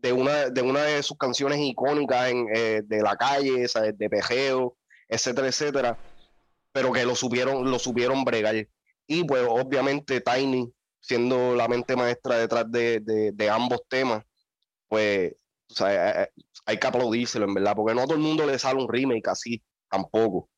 de 0.03 0.13
una, 0.13 0.51
de 0.51 0.63
una 0.63 0.83
de 0.83 1.03
sus 1.03 1.17
canciones 1.17 1.59
icónicas 1.61 2.29
en, 2.29 2.47
eh, 2.53 2.83
de 2.85 3.03
la 3.03 3.17
calle, 3.17 3.67
de 3.95 4.11
pejeo, 4.11 4.77
etcétera, 5.09 5.47
etcétera, 5.47 5.99
pero 6.73 6.93
que 6.93 7.05
lo 7.05 7.15
supieron, 7.15 7.71
lo 7.71 7.79
supieron 7.79 8.25
bregar. 8.25 8.69
Y 9.07 9.25
pues 9.25 9.47
obviamente 9.49 10.21
Tiny, 10.21 10.73
siendo 11.01 11.55
la 11.55 11.69
mente 11.69 11.95
maestra 11.95 12.37
detrás 12.37 12.71
de, 12.71 13.01
de, 13.33 13.51
ambos 13.51 13.83
temas, 13.89 14.25
pues 14.89 15.35
o 15.71 15.75
sea, 15.75 16.21
hay, 16.21 16.27
hay 16.67 16.79
que 16.79 16.87
aplaudírselo, 16.87 17.47
en 17.47 17.55
verdad, 17.55 17.75
porque 17.77 17.95
no 17.95 18.03
a 18.03 18.05
todo 18.05 18.15
el 18.15 18.21
mundo 18.21 18.45
le 18.45 18.59
sale 18.59 18.83
un 18.83 18.93
remake 18.93 19.29
así, 19.29 19.63
tampoco. 19.89 20.49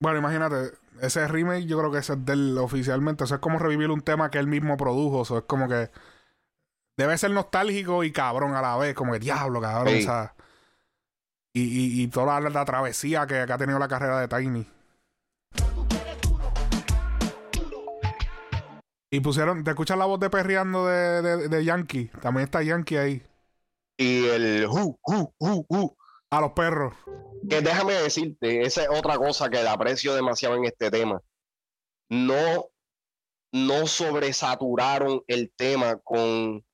Bueno, 0.00 0.18
imagínate, 0.18 0.72
ese 1.02 1.28
remake 1.28 1.66
yo 1.66 1.78
creo 1.78 1.92
que 1.92 1.98
es 1.98 2.12
del 2.24 2.58
oficialmente. 2.58 3.24
Eso 3.24 3.34
es 3.34 3.40
como 3.40 3.58
revivir 3.58 3.90
un 3.90 4.00
tema 4.00 4.30
que 4.30 4.38
él 4.38 4.46
mismo 4.46 4.76
produjo. 4.76 5.22
Eso 5.22 5.38
es 5.38 5.44
como 5.44 5.68
que 5.68 5.90
debe 7.00 7.16
ser 7.18 7.30
nostálgico 7.30 8.04
y 8.04 8.12
cabrón 8.12 8.54
a 8.54 8.62
la 8.62 8.76
vez. 8.76 8.94
Como 8.94 9.12
que 9.12 9.18
diablo, 9.18 9.60
cabrón. 9.60 9.96
O 9.98 10.00
sea, 10.02 10.34
y, 11.52 11.62
y, 11.62 12.02
y 12.02 12.08
toda 12.08 12.40
la, 12.40 12.50
la 12.50 12.64
travesía 12.64 13.26
que, 13.26 13.44
que 13.46 13.52
ha 13.52 13.58
tenido 13.58 13.78
la 13.78 13.88
carrera 13.88 14.20
de 14.20 14.28
Tiny. 14.28 14.66
Y 19.12 19.20
pusieron, 19.20 19.64
¿te 19.64 19.70
escuchas 19.70 19.98
la 19.98 20.04
voz 20.04 20.20
de 20.20 20.30
perreando 20.30 20.86
de, 20.86 21.20
de, 21.22 21.48
de 21.48 21.64
Yankee? 21.64 22.10
También 22.22 22.44
está 22.44 22.62
Yankee 22.62 22.96
ahí. 22.96 23.26
Y 23.98 24.26
el 24.26 24.66
hu, 24.66 24.98
hu, 25.02 25.34
hu, 25.38 25.66
hu, 25.68 25.96
A 26.30 26.40
los 26.40 26.52
perros. 26.52 26.94
que 27.48 27.60
déjame 27.60 27.94
decirte, 27.94 28.62
esa 28.62 28.82
es 28.84 28.88
otra 28.88 29.18
cosa 29.18 29.50
que 29.50 29.62
le 29.62 29.68
aprecio 29.68 30.14
demasiado 30.14 30.54
en 30.56 30.64
este 30.66 30.90
tema. 30.92 31.20
No, 32.08 32.66
no 33.52 33.86
sobresaturaron 33.88 35.22
el 35.26 35.52
tema 35.56 35.96
con 35.96 36.64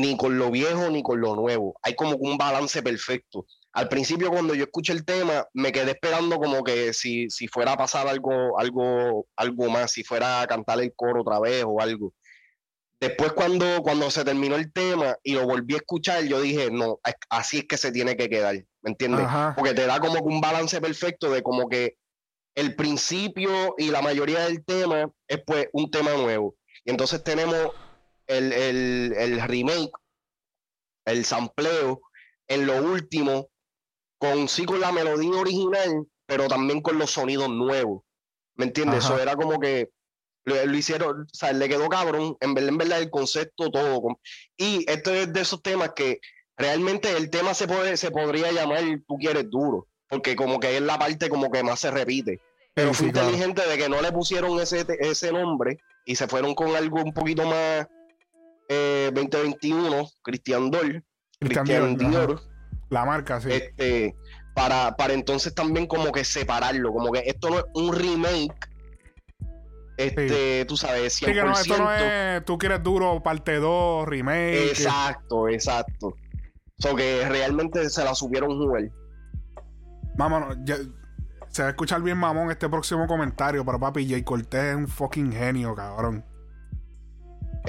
ni 0.00 0.16
con 0.16 0.38
lo 0.38 0.50
viejo 0.50 0.90
ni 0.90 1.02
con 1.02 1.20
lo 1.20 1.34
nuevo. 1.34 1.78
Hay 1.82 1.94
como 1.94 2.16
un 2.16 2.38
balance 2.38 2.82
perfecto. 2.82 3.46
Al 3.72 3.88
principio, 3.88 4.30
cuando 4.30 4.54
yo 4.54 4.64
escuché 4.64 4.92
el 4.92 5.04
tema, 5.04 5.46
me 5.52 5.72
quedé 5.72 5.92
esperando 5.92 6.38
como 6.38 6.64
que 6.64 6.92
si, 6.92 7.28
si 7.30 7.48
fuera 7.48 7.72
a 7.72 7.76
pasar 7.76 8.08
algo, 8.08 8.58
algo, 8.58 9.26
algo 9.36 9.68
más, 9.68 9.92
si 9.92 10.02
fuera 10.02 10.40
a 10.40 10.46
cantar 10.46 10.80
el 10.80 10.92
coro 10.94 11.20
otra 11.20 11.38
vez 11.38 11.64
o 11.66 11.80
algo. 11.80 12.14
Después, 13.00 13.32
cuando, 13.32 13.82
cuando 13.82 14.10
se 14.10 14.24
terminó 14.24 14.56
el 14.56 14.72
tema 14.72 15.16
y 15.22 15.34
lo 15.34 15.46
volví 15.46 15.74
a 15.74 15.78
escuchar, 15.78 16.24
yo 16.24 16.40
dije, 16.40 16.70
no, 16.70 16.98
así 17.30 17.58
es 17.58 17.64
que 17.66 17.76
se 17.76 17.92
tiene 17.92 18.16
que 18.16 18.28
quedar, 18.28 18.54
¿me 18.82 18.90
entiendes? 18.90 19.24
Ajá. 19.24 19.54
porque 19.56 19.74
te 19.74 19.86
da 19.86 20.00
como 20.00 20.14
que 20.14 20.34
un 20.34 20.40
balance 20.40 20.80
perfecto 20.80 21.30
de 21.30 21.42
como 21.42 21.68
que 21.68 21.96
el 22.56 22.74
principio 22.74 23.76
y 23.78 23.90
la 23.90 24.02
mayoría 24.02 24.40
del 24.40 24.64
tema 24.64 25.08
es 25.28 25.40
pues 25.46 25.68
un 25.72 25.90
tema 25.92 26.14
nuevo. 26.14 26.56
Y 26.84 26.90
entonces 26.90 27.22
tenemos 27.22 27.70
el, 28.28 28.52
el, 28.52 29.14
el 29.18 29.40
remake, 29.42 29.90
el 31.06 31.24
sampleo, 31.24 32.00
en 32.46 32.66
lo 32.66 32.76
último, 32.76 33.48
con 34.18 34.48
sí 34.48 34.64
con 34.64 34.80
la 34.80 34.92
melodía 34.92 35.40
original, 35.40 36.06
pero 36.26 36.46
también 36.48 36.80
con 36.82 36.98
los 36.98 37.10
sonidos 37.10 37.48
nuevos. 37.48 38.02
¿Me 38.54 38.66
entiendes? 38.66 39.04
Ajá. 39.04 39.14
Eso 39.14 39.22
era 39.22 39.36
como 39.36 39.58
que 39.58 39.90
lo, 40.44 40.66
lo 40.66 40.76
hicieron, 40.76 41.22
o 41.22 41.26
sea, 41.32 41.52
le 41.52 41.68
quedó 41.68 41.88
cabrón, 41.88 42.36
en 42.40 42.54
verdad, 42.54 42.68
en 42.70 42.78
verdad, 42.78 43.00
el 43.00 43.10
concepto, 43.10 43.70
todo. 43.70 44.18
Y 44.56 44.90
esto 44.90 45.12
es 45.12 45.32
de 45.32 45.40
esos 45.40 45.62
temas 45.62 45.92
que 45.94 46.20
realmente 46.56 47.16
el 47.16 47.30
tema 47.30 47.54
se 47.54 47.68
puede, 47.68 47.96
se 47.96 48.10
podría 48.10 48.50
llamar 48.52 48.82
Tú 49.06 49.16
quieres 49.18 49.48
duro, 49.48 49.86
porque 50.08 50.36
como 50.36 50.58
que 50.60 50.76
es 50.76 50.82
la 50.82 50.98
parte 50.98 51.28
como 51.28 51.50
que 51.50 51.62
más 51.62 51.80
se 51.80 51.90
repite. 51.90 52.40
Pero 52.74 52.92
Sí, 52.94 53.04
fue 53.04 53.12
claro. 53.12 53.28
inteligente 53.30 53.66
de 53.66 53.78
que 53.78 53.88
no 53.88 54.00
le 54.02 54.12
pusieron 54.12 54.58
ese, 54.60 54.84
ese 55.00 55.32
nombre 55.32 55.78
y 56.04 56.16
se 56.16 56.28
fueron 56.28 56.54
con 56.54 56.74
algo 56.76 57.02
un 57.02 57.12
poquito 57.12 57.44
más 57.46 57.86
eh, 58.68 59.10
2021, 59.14 60.08
Cristian 60.22 60.70
Dor, 60.70 61.02
Cristian 61.40 61.96
Dior. 61.96 62.40
La 62.90 63.04
marca, 63.04 63.40
sí. 63.40 63.48
este, 63.50 64.14
para, 64.54 64.96
para 64.96 65.12
entonces 65.12 65.54
también 65.54 65.86
como 65.86 66.10
que 66.12 66.24
separarlo, 66.24 66.92
como 66.92 67.12
que 67.12 67.22
esto 67.26 67.50
no 67.50 67.58
es 67.58 67.64
un 67.74 67.94
remake, 67.94 68.68
este, 69.96 70.64
tú 70.66 70.76
sabes, 70.76 71.20
100%. 71.20 71.26
Sí, 71.26 71.32
que 71.32 71.42
no, 71.42 71.52
esto 71.52 71.76
no 71.76 71.92
es 71.92 72.44
tú 72.44 72.56
quieres 72.56 72.82
duro, 72.82 73.22
parte 73.22 73.56
2, 73.56 74.06
remake. 74.06 74.68
Exacto, 74.70 75.48
exacto. 75.48 76.14
So 76.78 76.94
que 76.94 77.28
realmente 77.28 77.90
se 77.90 78.04
la 78.04 78.14
supieron 78.14 78.56
jugar. 78.56 78.88
Vámonos, 80.16 80.56
ya- 80.64 80.78
se 81.48 81.62
va 81.62 81.68
a 81.68 81.70
escuchar 81.70 82.02
bien 82.02 82.18
mamón 82.18 82.50
este 82.50 82.68
próximo 82.68 83.06
comentario, 83.06 83.64
pero 83.64 83.80
papi, 83.80 84.08
Jay 84.08 84.22
Cortez 84.22 84.64
es 84.64 84.76
un 84.76 84.88
fucking 84.88 85.32
genio, 85.32 85.74
cabrón. 85.74 86.24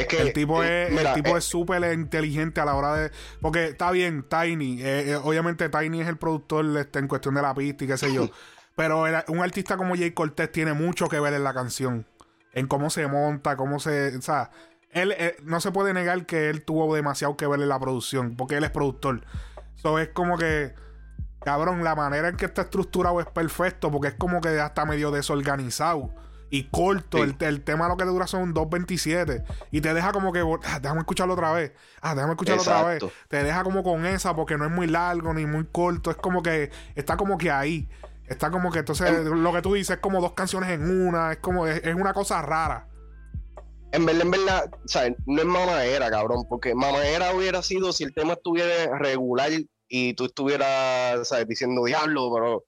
Es 0.02 0.08
que 0.08 0.22
El 0.22 0.34
tipo 0.34 0.64
eh, 0.64 0.88
es 0.88 0.92
mira, 0.92 1.10
el 1.14 1.16
tipo 1.22 1.36
eh, 1.36 1.40
es 1.40 1.44
súper 1.46 1.94
inteligente 1.94 2.62
a 2.62 2.66
la 2.66 2.76
hora 2.76 2.96
de 2.96 3.12
porque 3.42 3.66
está 3.66 3.92
bien 3.92 4.24
Tiny 4.24 4.80
eh, 4.82 5.16
obviamente 5.24 5.70
Tiny 5.70 6.02
es 6.02 6.08
el 6.08 6.18
productor 6.18 6.66
este, 6.78 7.00
en 7.00 7.08
cuestión 7.08 7.36
de 7.36 7.42
la 7.42 7.54
pista 7.54 7.84
y 7.84 7.88
qué 7.88 7.98
sé 7.98 8.14
yo 8.14 8.30
pero 8.76 9.08
el- 9.08 9.24
un 9.28 9.40
artista 9.42 9.76
como 9.78 9.96
Jay 9.96 10.12
Cortez 10.12 10.52
tiene 10.52 10.74
mucho 10.74 11.08
que 11.10 11.20
ver 11.20 11.34
en 11.34 11.44
la 11.44 11.54
canción 11.54 12.06
en 12.54 12.68
cómo 12.68 12.90
se 12.90 13.08
monta 13.08 13.56
cómo 13.58 13.80
se 13.80 14.16
o 14.18 14.22
sea 14.22 14.52
él 14.92 15.14
eh, 15.18 15.36
no 15.44 15.60
se 15.62 15.72
puede 15.72 15.94
negar 15.94 16.26
que 16.26 16.50
él 16.50 16.64
tuvo 16.66 16.96
demasiado 16.96 17.38
que 17.38 17.46
ver 17.46 17.60
en 17.62 17.70
la 17.70 17.80
producción 17.80 18.36
porque 18.36 18.56
él 18.58 18.64
es 18.64 18.72
productor. 18.72 19.22
Eso 19.78 20.00
es 20.00 20.10
como 20.10 20.36
que 20.38 20.74
cabrón 21.42 21.84
la 21.84 21.94
manera 21.96 22.28
en 22.28 22.36
que 22.38 22.46
está 22.46 22.64
estructurado 22.64 23.20
es 23.22 23.28
perfecto 23.28 23.92
porque 23.92 24.08
es 24.10 24.14
como 24.16 24.42
que 24.42 24.60
hasta 24.60 24.86
medio 24.86 25.12
desorganizado 25.12 26.10
y 26.50 26.64
corto. 26.64 27.18
Sí. 27.18 27.24
El, 27.24 27.36
el 27.40 27.62
tema 27.64 27.88
lo 27.88 27.98
que 27.98 28.06
dura 28.06 28.28
son 28.28 28.54
2.27 28.54 29.44
y 29.72 29.82
te 29.82 29.94
deja 29.94 30.12
como 30.12 30.32
que, 30.32 30.40
ah, 30.66 30.80
déjame 30.80 31.02
escucharlo 31.02 31.34
otra 31.34 31.52
vez. 31.54 31.72
Ah, 32.02 32.16
déjame 32.16 32.34
escucharlo 32.34 32.62
otra 32.62 32.84
vez. 32.84 33.04
Te 33.28 33.44
deja 33.44 33.64
como 33.64 33.84
con 33.84 34.06
esa 34.06 34.36
porque 34.36 34.58
no 34.58 34.66
es 34.66 34.72
muy 34.72 34.88
largo 34.88 35.34
ni 35.34 35.46
muy 35.46 35.66
corto. 35.66 36.12
Es 36.12 36.18
como 36.18 36.42
que 36.44 36.72
está 36.96 37.18
como 37.18 37.38
que 37.38 37.52
ahí. 37.52 37.88
Está 38.28 38.52
como 38.52 38.72
que 38.72 38.80
entonces 38.80 39.26
lo 39.26 39.52
que 39.54 39.62
tú 39.62 39.74
dices 39.74 39.98
es 39.98 40.02
como 40.02 40.22
dos 40.22 40.34
canciones 40.34 40.70
en 40.70 40.90
una. 41.08 41.34
Es 41.34 41.38
como, 41.40 41.68
es, 41.68 41.84
es 41.84 41.96
una 41.96 42.14
cosa 42.14 42.42
rara. 42.42 42.88
en 43.92 44.06
verdad, 44.06 44.22
en 44.22 44.32
verdad, 44.32 44.72
¿sabes? 44.86 45.16
no 45.26 45.42
es 45.42 45.48
mamadera, 45.48 46.12
cabrón, 46.12 46.46
porque 46.48 46.76
mamadera 46.76 47.34
hubiera 47.34 47.64
sido 47.64 47.92
si 47.92 48.04
el 48.04 48.14
tema 48.14 48.34
estuviera 48.34 48.98
regular 48.98 49.50
y 49.88 50.14
tú 50.14 50.26
estuvieras, 50.26 51.28
¿sabes? 51.28 51.48
Diciendo 51.48 51.84
diablo, 51.86 52.32
pero 52.34 52.66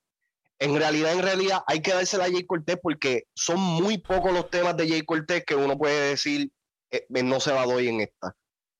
en 0.61 0.75
realidad, 0.75 1.11
en 1.13 1.23
realidad, 1.23 1.63
hay 1.67 1.81
que 1.81 1.91
dársela 1.93 2.25
a 2.25 2.29
Jay 2.31 2.45
Cortés 2.45 2.77
porque 2.81 3.23
son 3.35 3.59
muy 3.59 3.97
pocos 3.97 4.31
los 4.31 4.49
temas 4.49 4.77
de 4.77 4.87
Jay 4.87 5.01
Cortés 5.01 5.43
que 5.45 5.55
uno 5.55 5.77
puede 5.77 6.09
decir, 6.11 6.51
eh, 6.91 7.05
eh, 7.13 7.23
no 7.23 7.39
se 7.39 7.51
la 7.53 7.65
doy 7.65 7.87
en 7.87 8.01
esta. 8.01 8.35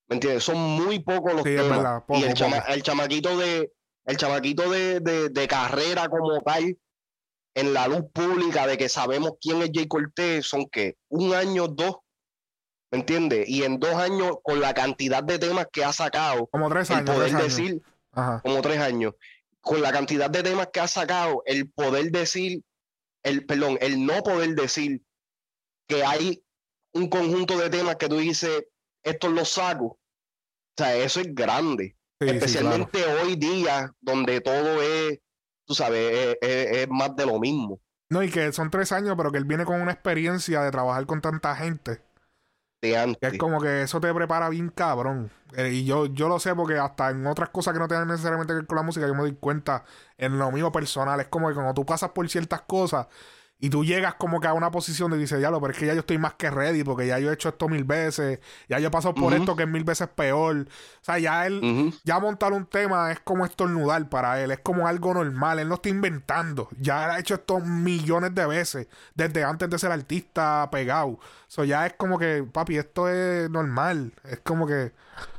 ¿Me 0.08 0.14
entiendes? 0.14 0.44
Son 0.44 0.56
muy 0.58 1.00
pocos 1.00 1.32
los 1.34 1.42
Sí, 1.42 1.56
temas. 1.56 1.78
verdad, 1.78 2.04
poco, 2.06 2.20
y 2.20 2.22
el, 2.24 2.34
chama- 2.34 2.60
poco. 2.60 2.72
el 2.72 2.82
chamaquito 2.82 3.36
de, 3.38 3.72
el 4.06 4.16
chamaquito 4.16 4.70
de, 4.70 5.00
de- 5.00 5.28
de 5.30 5.48
carrera 5.48 6.08
como 6.08 6.40
tal, 6.40 6.78
en 7.54 7.74
la 7.74 7.88
luz 7.88 8.04
pública 8.12 8.66
de 8.66 8.78
que 8.78 8.88
sabemos 8.88 9.32
quién 9.40 9.60
es 9.62 9.70
Jay 9.74 9.88
Cortés, 9.88 10.46
son 10.46 10.66
que 10.70 10.96
un 11.08 11.34
año, 11.34 11.66
dos, 11.68 11.96
¿me 12.92 12.98
entiendes? 13.00 13.48
Y 13.48 13.64
en 13.64 13.80
dos 13.80 13.94
años, 13.94 14.36
con 14.42 14.60
la 14.60 14.72
cantidad 14.72 15.22
de 15.24 15.38
temas 15.38 15.66
que 15.72 15.84
ha 15.84 15.92
sacado, 15.92 16.46
Como 16.46 16.68
tres 16.70 16.90
el 16.90 16.96
años. 16.98 17.10
poder 17.14 17.30
tres 17.30 17.34
años. 17.42 17.56
decir, 17.56 17.82
Ajá. 18.12 18.40
como 18.44 18.62
tres 18.62 18.78
años, 18.78 19.14
con 19.62 19.80
la 19.80 19.92
cantidad 19.92 20.28
de 20.28 20.42
temas 20.42 20.68
que 20.72 20.80
ha 20.80 20.88
sacado, 20.88 21.42
el 21.46 21.70
poder 21.70 22.10
decir, 22.10 22.62
el, 23.22 23.46
perdón, 23.46 23.78
el 23.80 24.04
no 24.04 24.22
poder 24.22 24.54
decir 24.54 25.02
que 25.88 26.04
hay 26.04 26.44
un 26.92 27.08
conjunto 27.08 27.56
de 27.58 27.70
temas 27.70 27.96
que 27.96 28.08
tú 28.08 28.18
dices, 28.18 28.64
estos 29.02 29.32
los 29.32 29.48
saco. 29.48 29.84
O 29.86 29.98
sea, 30.76 30.94
eso 30.96 31.20
es 31.20 31.34
grande. 31.34 31.96
Sí, 32.20 32.28
sí, 32.28 32.34
claro. 32.34 32.36
Especialmente 32.36 33.04
hoy 33.06 33.36
día, 33.36 33.94
donde 34.00 34.40
todo 34.40 34.82
es, 34.82 35.18
tú 35.66 35.74
sabes, 35.74 36.36
es, 36.40 36.48
es- 36.48 36.76
es 36.78 36.88
más 36.88 37.14
de 37.16 37.26
lo 37.26 37.38
mismo. 37.40 37.80
No, 38.10 38.22
y 38.22 38.30
que 38.30 38.52
son 38.52 38.70
tres 38.70 38.92
años, 38.92 39.14
pero 39.16 39.32
que 39.32 39.38
él 39.38 39.44
viene 39.46 39.64
con 39.64 39.80
una 39.80 39.92
experiencia 39.92 40.60
de 40.62 40.70
trabajar 40.70 41.06
con 41.06 41.20
tanta 41.22 41.56
gente. 41.56 42.02
De 42.82 42.88
Que 42.90 42.96
antes. 42.98 43.32
es 43.34 43.38
como 43.38 43.60
que 43.60 43.82
eso 43.82 44.00
te 44.00 44.12
prepara 44.12 44.48
bien 44.48 44.68
cabrón. 44.68 45.30
Eh, 45.56 45.70
y 45.72 45.84
yo, 45.84 46.06
yo 46.06 46.28
lo 46.28 46.40
sé 46.40 46.54
porque 46.54 46.78
hasta 46.78 47.10
en 47.10 47.26
otras 47.26 47.50
cosas 47.50 47.74
que 47.74 47.78
no 47.80 47.88
tienen 47.88 48.08
necesariamente 48.08 48.52
que 48.52 48.56
ver 48.56 48.66
con 48.66 48.76
la 48.76 48.82
música, 48.82 49.06
yo 49.06 49.14
me 49.14 49.20
doy 49.20 49.36
cuenta 49.36 49.84
en 50.18 50.38
lo 50.38 50.50
mío 50.50 50.72
personal. 50.72 51.20
Es 51.20 51.28
como 51.28 51.48
que 51.48 51.54
cuando 51.54 51.74
tú 51.74 51.86
pasas 51.86 52.10
por 52.10 52.28
ciertas 52.28 52.62
cosas 52.62 53.06
y 53.62 53.70
tú 53.70 53.84
llegas 53.84 54.14
como 54.14 54.40
que 54.40 54.48
a 54.48 54.54
una 54.54 54.72
posición 54.72 55.12
de 55.12 55.16
dices, 55.16 55.38
diablo, 55.38 55.60
pero 55.60 55.72
es 55.72 55.78
que 55.78 55.86
ya 55.86 55.94
yo 55.94 56.00
estoy 56.00 56.18
más 56.18 56.34
que 56.34 56.50
ready 56.50 56.82
porque 56.82 57.06
ya 57.06 57.20
yo 57.20 57.30
he 57.30 57.34
hecho 57.34 57.48
esto 57.48 57.68
mil 57.68 57.84
veces, 57.84 58.40
ya 58.68 58.80
yo 58.80 58.88
he 58.88 58.90
pasado 58.90 59.14
por 59.14 59.32
esto 59.34 59.54
que 59.54 59.62
es 59.62 59.68
mil 59.68 59.84
veces 59.84 60.08
peor. 60.08 60.66
O 60.66 61.04
sea, 61.04 61.20
ya 61.20 61.46
él, 61.46 61.94
ya 62.02 62.18
montar 62.18 62.52
un 62.52 62.66
tema 62.66 63.12
es 63.12 63.20
como 63.20 63.46
estornudar 63.46 64.08
para 64.08 64.42
él, 64.42 64.50
es 64.50 64.58
como 64.58 64.88
algo 64.88 65.14
normal, 65.14 65.60
él 65.60 65.68
no 65.68 65.76
está 65.76 65.90
inventando, 65.90 66.70
ya 66.80 67.04
él 67.04 67.10
ha 67.12 67.20
hecho 67.20 67.34
esto 67.34 67.60
millones 67.60 68.34
de 68.34 68.44
veces, 68.46 68.88
desde 69.14 69.44
antes 69.44 69.70
de 69.70 69.78
ser 69.78 69.92
artista 69.92 70.68
pegado. 70.72 71.20
So, 71.46 71.62
ya 71.62 71.86
es 71.86 71.92
como 71.92 72.18
que, 72.18 72.42
papi, 72.42 72.78
esto 72.78 73.08
es 73.08 73.48
normal, 73.48 74.12
es 74.24 74.40
como 74.40 74.66
que... 74.66 74.90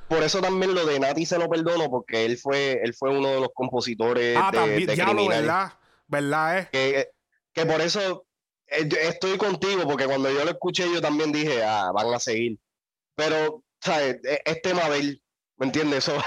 Por 0.08 0.24
eso 0.24 0.40
también 0.40 0.74
lo 0.74 0.86
de 0.86 0.98
Nati 0.98 1.26
se 1.26 1.38
lo 1.38 1.50
perdono, 1.50 1.90
porque 1.90 2.24
él 2.24 2.38
fue, 2.38 2.80
él 2.84 2.94
fue 2.94 3.10
uno 3.10 3.28
de 3.28 3.42
los 3.42 3.50
compositores 3.54 4.38
ah, 4.42 4.50
de, 4.50 4.58
también, 4.58 4.88
de 4.88 4.96
ya 4.96 5.12
lo, 5.12 5.28
¿verdad? 5.28 5.74
¿Verdad 6.08 6.60
es? 6.60 6.70
Que, 6.70 7.10
que 7.54 7.66
por 7.66 7.82
eso 7.82 8.26
eh, 8.68 8.90
estoy 9.04 9.38
contigo, 9.38 9.84
porque 9.84 10.06
cuando 10.06 10.32
yo 10.32 10.44
lo 10.44 10.52
escuché, 10.52 10.92
yo 10.92 11.02
también 11.02 11.32
dije, 11.32 11.64
ah, 11.64 11.92
van 11.94 12.14
a 12.14 12.20
seguir. 12.20 12.58
Pero, 13.16 13.64
¿sabes? 13.82 14.20
E, 14.24 14.42
es, 14.46 14.62
tema 14.62 14.90
de 14.90 15.00
él. 15.00 15.20
¿Me 15.58 15.68
entiendes? 15.68 16.08
Eso, 16.08 16.18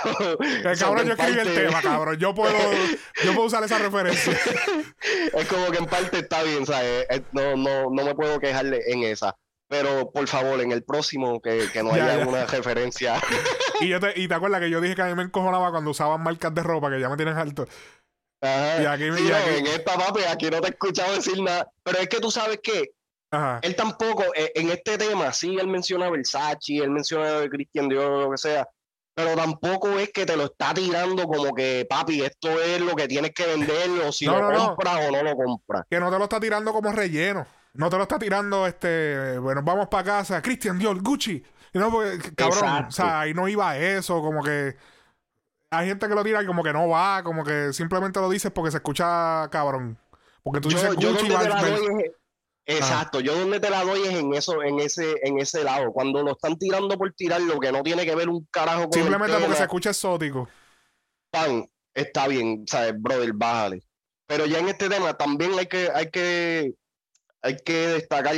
el 0.40 0.78
cabrón, 0.78 1.06
yo 1.06 1.14
escribí 1.14 1.40
el 1.40 1.54
tema, 1.54 1.83
cabrón. 1.83 2.16
Yo 2.16 2.33
puedo, 2.33 2.54
yo 3.25 3.35
puedo 3.35 3.49
usar 3.49 3.64
esa 3.64 3.78
referencia. 3.78 4.33
es 5.35 5.49
como 5.49 5.71
que 5.73 5.78
en 5.78 5.87
parte 5.87 6.21
está 6.21 6.45
bien, 6.45 6.64
¿sabes? 6.64 7.06
No, 7.33 7.56
no, 7.56 7.90
no 7.90 8.04
me 8.04 8.14
puedo 8.14 8.38
quejarle 8.38 8.80
en 8.87 9.02
esa. 9.02 9.35
Pero 9.68 10.12
por 10.12 10.28
favor, 10.28 10.61
en 10.61 10.71
el 10.71 10.85
próximo, 10.85 11.40
que, 11.40 11.68
que 11.73 11.83
no 11.83 11.92
haya 11.92 12.25
una 12.25 12.47
referencia. 12.47 13.21
y, 13.80 13.88
yo 13.88 13.99
te, 13.99 14.12
y 14.18 14.28
te 14.28 14.35
acuerdas 14.35 14.61
que 14.61 14.71
yo 14.71 14.80
dije 14.80 14.95
que 14.95 15.02
a 15.02 15.06
mí 15.06 15.14
me 15.16 15.25
encojonaba 15.25 15.73
cuando 15.73 15.90
usaban 15.90 16.23
marcas 16.23 16.54
de 16.54 16.62
ropa, 16.62 16.88
que 16.88 17.00
ya 17.00 17.09
me 17.09 17.16
tienen 17.16 17.37
alto. 17.37 17.66
Y 18.43 18.85
aquí, 18.85 19.05
en 19.05 19.66
esta 19.66 19.97
papi, 19.97 20.21
aquí 20.25 20.50
no 20.50 20.61
te 20.61 20.69
he 20.69 20.71
escuchado 20.71 21.14
decir 21.14 21.40
nada. 21.43 21.71
Pero 21.83 21.99
es 21.99 22.09
que 22.09 22.21
tú 22.21 22.31
sabes 22.31 22.61
que 22.62 22.93
él 23.62 23.76
tampoco, 23.76 24.25
eh, 24.35 24.52
en 24.55 24.71
este 24.71 24.99
tema, 24.99 25.33
sí, 25.33 25.57
él 25.59 25.69
menciona 25.69 26.11
Versace, 26.11 26.76
él 26.76 26.90
menciona 26.90 27.49
Christian 27.49 27.88
Dior, 27.88 28.25
lo 28.25 28.31
que 28.31 28.38
sea. 28.38 28.69
Pero 29.14 29.35
tampoco 29.35 29.99
es 29.99 30.12
que 30.12 30.26
te 30.26 30.37
lo 30.37 30.45
está 30.45 30.75
tirando 30.75 31.25
como 31.25 31.55
que, 31.55 31.87
papi, 31.88 32.23
esto 32.23 32.50
es 32.61 32.81
lo 32.81 32.95
que 32.95 33.09
tienes 33.09 33.33
que 33.33 33.47
vender, 33.47 33.88
o 34.07 34.12
si 34.12 34.26
lo 34.26 34.35
compras 34.35 35.09
o 35.09 35.11
no 35.11 35.23
lo 35.23 35.35
compras. 35.35 35.85
Que 35.88 35.99
no 35.99 36.11
te 36.11 36.19
lo 36.19 36.25
está 36.25 36.38
tirando 36.38 36.73
como 36.73 36.93
relleno. 36.93 37.47
No 37.73 37.90
te 37.90 37.97
lo 37.97 38.02
está 38.02 38.19
tirando, 38.19 38.66
este, 38.66 39.38
bueno, 39.38 39.62
vamos 39.62 39.88
para 39.88 40.05
casa, 40.05 40.43
Christian 40.43 40.78
Dior, 40.78 41.02
Gucci. 41.02 41.43
no, 41.75 41.90
porque, 41.90 42.35
cabrón, 42.35 42.87
o 42.88 42.90
sea, 42.90 43.21
ahí 43.21 43.35
no 43.35 43.49
iba 43.49 43.76
eso, 43.76 44.21
como 44.23 44.43
que 44.43 44.76
hay 45.70 45.88
gente 45.88 46.08
que 46.08 46.14
lo 46.14 46.25
tira 46.25 46.42
y 46.42 46.46
como 46.46 46.62
que 46.62 46.73
no 46.73 46.88
va, 46.88 47.23
como 47.23 47.44
que 47.44 47.73
simplemente 47.73 48.20
lo 48.20 48.30
dices 48.30 48.50
porque 48.52 48.70
se 48.70 48.78
escucha 48.78 49.49
cabrón. 49.50 49.99
Porque 50.42 50.61
tú 50.61 50.68
dices 50.68 50.96
yo 50.99 51.12
Gucci 51.12 51.28
Exacto, 52.68 53.20
yo 53.20 53.38
donde 53.38 53.61
te 53.61 53.70
la 53.70 53.85
doy 53.85 54.02
es 54.02 54.14
en 54.14 54.35
eso, 54.35 54.61
en 54.62 54.80
ese, 54.80 55.14
en 55.23 55.38
ese 55.38 55.62
lado. 55.62 55.92
Cuando 55.92 56.23
lo 56.25 56.32
están 56.32 56.58
tirando 56.58 56.99
por 56.99 57.12
tirar, 57.12 57.40
lo 57.40 57.61
que 57.61 57.70
no 57.70 57.85
tiene 57.85 58.04
que 58.04 58.16
ver 58.16 58.28
un 58.28 58.44
carajo 58.50 58.88
con 58.88 58.92
Simplemente 58.92 59.37
porque 59.38 59.54
se 59.54 59.62
escucha 59.62 59.90
exótico. 59.90 60.49
Pan, 61.30 61.68
está 61.94 62.26
bien, 62.26 62.64
sabes, 62.66 63.00
brother, 63.00 63.32
bájale. 63.32 63.85
Pero 64.26 64.46
ya 64.46 64.58
en 64.58 64.68
este 64.68 64.88
tema 64.88 65.14
también 65.14 65.56
hay 65.56 65.66
que, 65.66 65.90
hay 65.94 66.11
que, 66.11 66.75
hay 67.40 67.56
que 67.64 67.87
destacar 67.88 68.35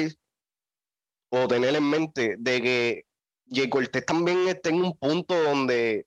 o 1.31 1.49
tener 1.49 1.75
en 1.75 1.85
mente 1.85 2.37
de 2.39 2.61
que 2.61 3.07
J. 3.51 3.71
Cortés 3.71 4.05
también 4.05 4.47
está 4.47 4.69
en 4.69 4.85
un 4.85 4.99
punto 4.99 5.43
donde 5.43 6.07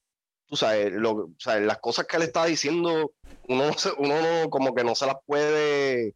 tú 0.51 0.57
sabes, 0.57 0.91
lo, 0.91 1.29
las 1.61 1.77
cosas 1.79 2.05
que 2.05 2.17
él 2.17 2.23
está 2.23 2.43
diciendo, 2.43 3.13
uno, 3.47 3.71
uno 3.99 4.21
no, 4.21 4.49
como 4.49 4.75
que 4.75 4.83
no 4.83 4.95
se 4.95 5.05
las 5.05 5.15
puede, 5.25 6.13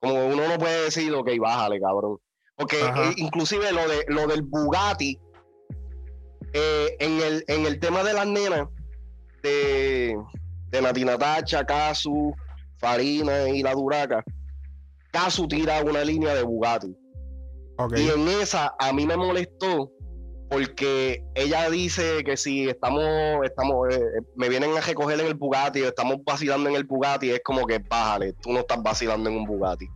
como 0.00 0.26
uno 0.26 0.48
no 0.48 0.58
puede 0.58 0.86
decir, 0.86 1.14
ok, 1.14 1.30
bájale, 1.38 1.80
cabrón. 1.80 2.18
Porque 2.56 2.80
eh, 2.80 3.12
inclusive 3.18 3.70
lo, 3.70 3.88
de, 3.88 4.04
lo 4.08 4.26
del 4.26 4.42
Bugatti, 4.42 5.16
eh, 6.52 6.96
en, 6.98 7.20
el, 7.20 7.44
en 7.46 7.64
el 7.64 7.78
tema 7.78 8.02
de 8.02 8.14
las 8.14 8.26
nenas, 8.26 8.66
de, 9.44 10.18
de 10.66 10.82
Natina 10.82 11.16
Tacha, 11.16 11.64
Casu, 11.64 12.34
Farina 12.78 13.48
y 13.48 13.62
la 13.62 13.74
Duraca, 13.74 14.24
Casu 15.12 15.46
tira 15.46 15.80
una 15.82 16.02
línea 16.02 16.34
de 16.34 16.42
Bugatti. 16.42 16.96
Y 17.96 18.08
en 18.08 18.26
esa 18.26 18.74
a 18.76 18.92
mí 18.92 19.06
me 19.06 19.16
molestó 19.16 19.88
porque 20.52 21.24
ella 21.34 21.70
dice 21.70 22.22
que 22.24 22.36
si 22.36 22.68
estamos, 22.68 23.02
estamos, 23.42 23.88
eh, 23.88 23.96
eh, 23.96 24.20
me 24.36 24.50
vienen 24.50 24.76
a 24.76 24.82
recoger 24.82 25.18
en 25.18 25.26
el 25.26 25.34
Bugatti, 25.34 25.80
estamos 25.80 26.18
vacilando 26.26 26.68
en 26.68 26.76
el 26.76 26.84
Bugatti, 26.84 27.30
es 27.30 27.40
como 27.42 27.66
que 27.66 27.78
bájale, 27.78 28.34
tú 28.34 28.52
no 28.52 28.60
estás 28.60 28.82
vacilando 28.82 29.30
en 29.30 29.36
un 29.36 29.44
Bugatti. 29.46 29.88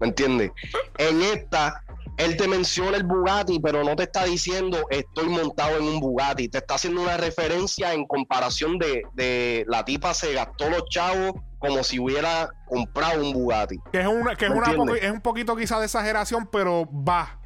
¿Me 0.00 0.08
entiendes? 0.08 0.50
En 0.98 1.22
esta, 1.22 1.84
él 2.16 2.36
te 2.36 2.48
menciona 2.48 2.96
el 2.96 3.04
Bugatti, 3.04 3.60
pero 3.60 3.84
no 3.84 3.94
te 3.94 4.02
está 4.02 4.24
diciendo 4.24 4.78
estoy 4.90 5.28
montado 5.28 5.76
en 5.76 5.84
un 5.84 6.00
Bugatti. 6.00 6.48
Te 6.48 6.58
está 6.58 6.74
haciendo 6.74 7.02
una 7.02 7.16
referencia 7.16 7.94
en 7.94 8.04
comparación 8.04 8.78
de, 8.78 9.04
de 9.12 9.64
la 9.68 9.84
tipa 9.84 10.12
se 10.12 10.32
gastó 10.34 10.70
los 10.70 10.86
chavos 10.88 11.34
como 11.60 11.84
si 11.84 12.00
hubiera 12.00 12.50
comprado 12.66 13.22
un 13.22 13.32
Bugatti. 13.32 13.78
Que 13.92 14.00
es, 14.00 14.06
una, 14.08 14.34
que 14.34 14.46
es, 14.46 14.50
una 14.50 14.72
es 14.96 15.10
un 15.12 15.20
poquito 15.20 15.54
quizá 15.54 15.78
de 15.78 15.84
exageración, 15.84 16.48
pero 16.50 16.88
va. 16.90 17.39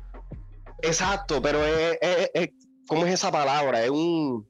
Exacto, 0.87 1.40
pero 1.42 1.64
es, 1.64 1.99
es, 2.01 2.51
¿cómo 2.87 3.07
es 3.07 3.14
esa 3.14 3.31
palabra? 3.31 3.83
Es 3.83 3.90
un... 3.90 4.47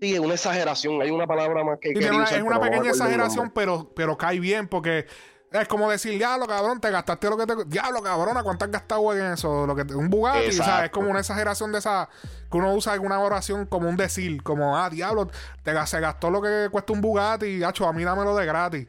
Sí, 0.00 0.14
es 0.14 0.20
una 0.20 0.34
exageración, 0.34 1.00
hay 1.00 1.10
una 1.10 1.26
palabra 1.26 1.64
más 1.64 1.78
que... 1.80 1.90
es 1.90 2.42
una 2.42 2.60
pequeña 2.60 2.90
exageración, 2.90 3.50
pero, 3.54 3.92
pero 3.94 4.16
cae 4.16 4.40
bien 4.40 4.68
porque... 4.68 5.06
Es 5.52 5.68
como 5.68 5.88
decir, 5.88 6.18
diablo, 6.18 6.46
cabrón, 6.46 6.80
te 6.80 6.90
gastaste 6.90 7.30
lo 7.30 7.36
que 7.36 7.46
te. 7.46 7.54
Diablo, 7.66 8.02
cabrona, 8.02 8.42
¿cuánto 8.42 8.64
has 8.64 8.70
gastado 8.70 9.16
en 9.16 9.32
eso? 9.32 9.64
Lo 9.66 9.76
que 9.76 9.82
un 9.94 10.10
Bugatti, 10.10 10.48
o 10.48 10.52
sea, 10.52 10.84
es 10.84 10.90
como 10.90 11.08
una 11.08 11.20
exageración 11.20 11.70
de 11.72 11.78
esa. 11.78 12.08
Que 12.50 12.58
uno 12.58 12.74
usa 12.74 12.96
en 12.96 13.06
una 13.06 13.20
oración 13.20 13.64
como 13.64 13.88
un 13.88 13.96
decir, 13.96 14.42
como, 14.42 14.76
ah, 14.76 14.90
diablo, 14.90 15.28
te, 15.62 15.86
se 15.86 16.00
gastó 16.00 16.30
lo 16.30 16.42
que 16.42 16.68
cuesta 16.70 16.92
un 16.92 17.00
Bugatti, 17.00 17.62
hacho, 17.62 17.86
a 17.86 17.92
mí 17.92 18.02
dámelo 18.02 18.34
de 18.36 18.44
gratis. 18.44 18.88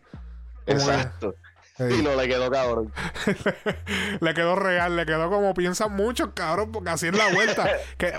Exacto. 0.66 1.36
Y 1.80 2.02
no 2.02 2.16
le 2.16 2.28
quedó 2.28 2.50
cabrón. 2.50 2.92
le 4.20 4.34
quedó 4.34 4.56
real, 4.56 4.96
le 4.96 5.06
quedó 5.06 5.30
como 5.30 5.54
piensan 5.54 5.96
muchos, 5.96 6.30
cabrón, 6.34 6.72
porque 6.72 6.90
así 6.90 7.06
es 7.08 7.16
la 7.16 7.32
vuelta. 7.32 7.70
que, 7.98 8.14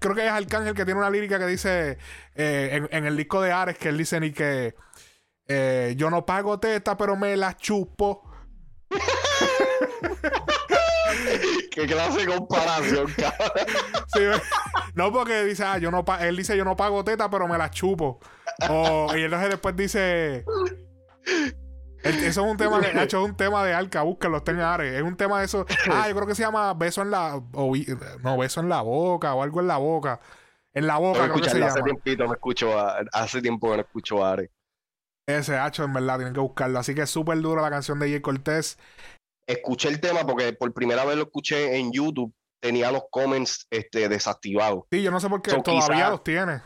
creo 0.00 0.14
que 0.14 0.26
es 0.26 0.32
Arcángel 0.32 0.74
que 0.74 0.84
tiene 0.84 0.98
una 0.98 1.10
lírica 1.10 1.38
que 1.38 1.46
dice 1.46 1.98
eh, 2.34 2.88
en, 2.90 3.06
el 3.06 3.16
disco 3.16 3.40
de 3.40 3.52
Ares, 3.52 3.78
que 3.78 3.90
él 3.90 3.98
dice 3.98 4.18
ni 4.18 4.32
que 4.32 4.74
eh, 5.46 5.94
yo 5.96 6.10
no 6.10 6.26
pago 6.26 6.58
teta, 6.58 6.96
pero 6.96 7.16
me 7.16 7.36
la 7.36 7.56
chupo. 7.56 8.28
¿Qué 11.70 11.86
clase 11.86 12.26
de 12.26 12.26
comparación, 12.26 13.12
cabrón? 13.12 14.42
no, 14.94 15.12
porque 15.12 15.44
dice, 15.44 15.62
ah, 15.64 15.78
yo 15.78 15.92
no 15.92 16.04
él 16.20 16.36
dice 16.36 16.56
yo 16.56 16.64
no 16.64 16.76
pago 16.76 17.04
teta, 17.04 17.30
pero 17.30 17.46
me 17.46 17.58
la 17.58 17.70
chupo. 17.70 18.18
y 19.14 19.22
entonces 19.22 19.50
después 19.50 19.76
dice 19.76 20.44
eso 22.02 22.44
es 22.44 22.50
un 22.50 22.56
tema 22.56 22.80
de, 22.80 22.88
hecho, 23.02 23.22
es 23.22 23.30
un 23.30 23.36
tema 23.36 23.64
de 23.64 23.74
Arca, 23.74 24.02
búscalo, 24.02 24.38
está 24.38 24.52
en 24.52 24.60
Ares. 24.60 24.94
Es 24.94 25.02
un 25.02 25.16
tema 25.16 25.38
de 25.40 25.46
eso. 25.46 25.66
Ah, 25.90 26.08
yo 26.08 26.14
creo 26.14 26.26
que 26.26 26.34
se 26.34 26.42
llama 26.42 26.72
beso 26.74 27.02
en 27.02 27.10
la. 27.10 27.42
no, 28.22 28.38
beso 28.38 28.60
en 28.60 28.68
la 28.68 28.82
boca 28.82 29.34
o 29.34 29.42
algo 29.42 29.60
en 29.60 29.66
la 29.68 29.76
boca. 29.78 30.20
En 30.74 30.86
la 30.86 30.96
boca, 30.96 31.30
creo 31.30 31.42
que 31.42 31.50
se 31.50 31.62
hace 31.62 31.82
Tiempito 31.82 32.26
me 32.26 32.34
escucho, 32.34 32.72
hace 33.12 33.42
tiempo 33.42 33.70
que 33.70 33.76
no 33.76 33.82
escucho 33.82 34.24
Ares. 34.24 34.50
Ese 35.26 35.56
hacho, 35.56 35.84
en 35.84 35.92
verdad, 35.92 36.16
tienen 36.16 36.34
que 36.34 36.40
buscarlo. 36.40 36.78
Así 36.78 36.94
que 36.94 37.02
es 37.02 37.10
súper 37.10 37.40
dura 37.40 37.62
la 37.62 37.70
canción 37.70 37.98
de 37.98 38.08
Jay 38.08 38.20
Cortés. 38.20 38.78
Escuché 39.46 39.88
el 39.88 40.00
tema 40.00 40.26
porque 40.26 40.52
por 40.52 40.72
primera 40.72 41.04
vez 41.04 41.16
lo 41.16 41.24
escuché 41.24 41.76
en 41.76 41.92
YouTube. 41.92 42.32
Tenía 42.60 42.90
los 42.90 43.02
comments 43.10 43.66
este, 43.70 44.08
desactivados. 44.08 44.84
Sí, 44.90 45.02
yo 45.02 45.10
no 45.10 45.20
sé 45.20 45.28
por 45.28 45.42
qué 45.42 45.52
todavía 45.60 46.10
los 46.10 46.24
tiene. 46.24 46.62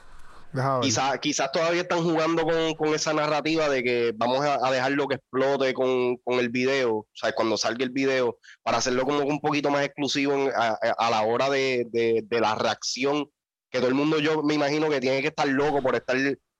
Quizás 0.80 1.18
quizás 1.20 1.52
todavía 1.52 1.82
están 1.82 2.02
jugando 2.02 2.44
con, 2.44 2.94
esa 2.94 3.12
narrativa 3.12 3.68
de 3.68 3.82
que 3.82 4.12
vamos 4.16 4.44
a, 4.44 4.70
dejarlo 4.70 5.06
que 5.06 5.16
explote 5.16 5.74
con, 5.74 6.18
el 6.26 6.48
video, 6.48 6.98
o 6.98 7.08
sea, 7.12 7.32
cuando 7.32 7.56
salga 7.56 7.84
el 7.84 7.90
video, 7.90 8.38
para 8.62 8.78
hacerlo 8.78 9.04
como 9.04 9.20
un 9.20 9.40
poquito 9.40 9.70
más 9.70 9.84
exclusivo 9.84 10.34
a, 10.54 11.10
la 11.10 11.22
hora 11.22 11.50
de, 11.50 12.24
la 12.30 12.54
reacción, 12.54 13.30
que 13.70 13.78
todo 13.78 13.88
el 13.88 13.94
mundo 13.94 14.18
yo 14.18 14.42
me 14.42 14.54
imagino 14.54 14.88
que 14.88 15.00
tiene 15.00 15.20
que 15.20 15.28
estar 15.28 15.46
loco 15.48 15.82
por 15.82 15.94
estar 15.94 16.16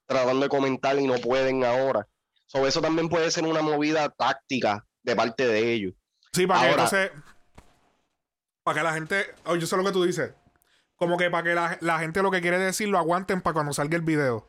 tratando 0.07 0.43
de 0.43 0.49
comentar 0.49 0.99
y 0.99 1.07
no 1.07 1.15
pueden 1.15 1.65
ahora. 1.65 2.07
Sobre 2.47 2.69
eso 2.69 2.81
también 2.81 3.09
puede 3.09 3.31
ser 3.31 3.45
una 3.45 3.63
movida 3.63 4.09
táctica 4.11 4.87
de 5.03 5.17
parte 5.17 5.47
de 5.47 5.73
ellos. 5.73 5.95
Sí, 6.33 6.47
para 6.47 6.61
que 6.61 6.71
entonces, 6.71 7.11
para 8.63 8.79
que 8.79 8.85
la 8.85 8.93
gente, 8.93 9.27
oye, 9.47 9.61
yo 9.61 9.67
sé 9.67 9.77
lo 9.77 9.85
que 9.85 9.93
tú 9.93 10.05
dices 10.05 10.33
como 10.97 11.17
que 11.17 11.31
para 11.31 11.43
que 11.45 11.55
la, 11.81 11.99
gente 11.99 12.23
lo 12.23 12.31
que 12.31 12.41
quiere 12.41 12.59
decir 12.59 12.89
lo 12.89 12.99
aguanten 12.99 13.41
para 13.41 13.55
cuando 13.55 13.73
salga 13.73 13.97
el 13.97 14.03
video. 14.03 14.49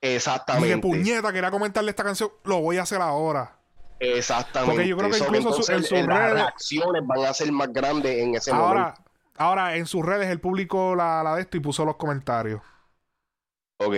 Exactamente. 0.00 0.68
De 0.68 0.78
puñeta, 0.78 1.32
quería 1.32 1.50
comentarle 1.50 1.90
esta 1.90 2.04
canción, 2.04 2.30
lo 2.44 2.60
voy 2.60 2.78
a 2.78 2.82
hacer 2.82 3.00
ahora. 3.02 3.56
Exactamente. 3.98 4.74
Porque 4.74 4.88
yo 4.88 4.96
creo 4.96 5.10
que 5.10 5.18
incluso 5.18 5.72
en 5.72 5.82
sus 5.82 5.90
redes. 5.90 6.06
Las 6.08 6.32
reacciones 6.32 7.02
van 7.06 7.24
a 7.24 7.34
ser 7.34 7.52
más 7.52 7.70
grandes 7.72 8.18
en 8.18 8.34
ese 8.34 8.50
ahora, 8.50 8.80
momento. 8.80 9.02
Ahora, 9.36 9.76
en 9.76 9.86
sus 9.86 10.04
redes, 10.04 10.28
él 10.28 10.40
publicó 10.40 10.94
la, 10.94 11.22
la 11.22 11.34
de 11.36 11.42
esto 11.42 11.56
y 11.56 11.60
puso 11.60 11.84
los 11.84 11.96
comentarios. 11.96 12.62
Ok. 13.78 13.94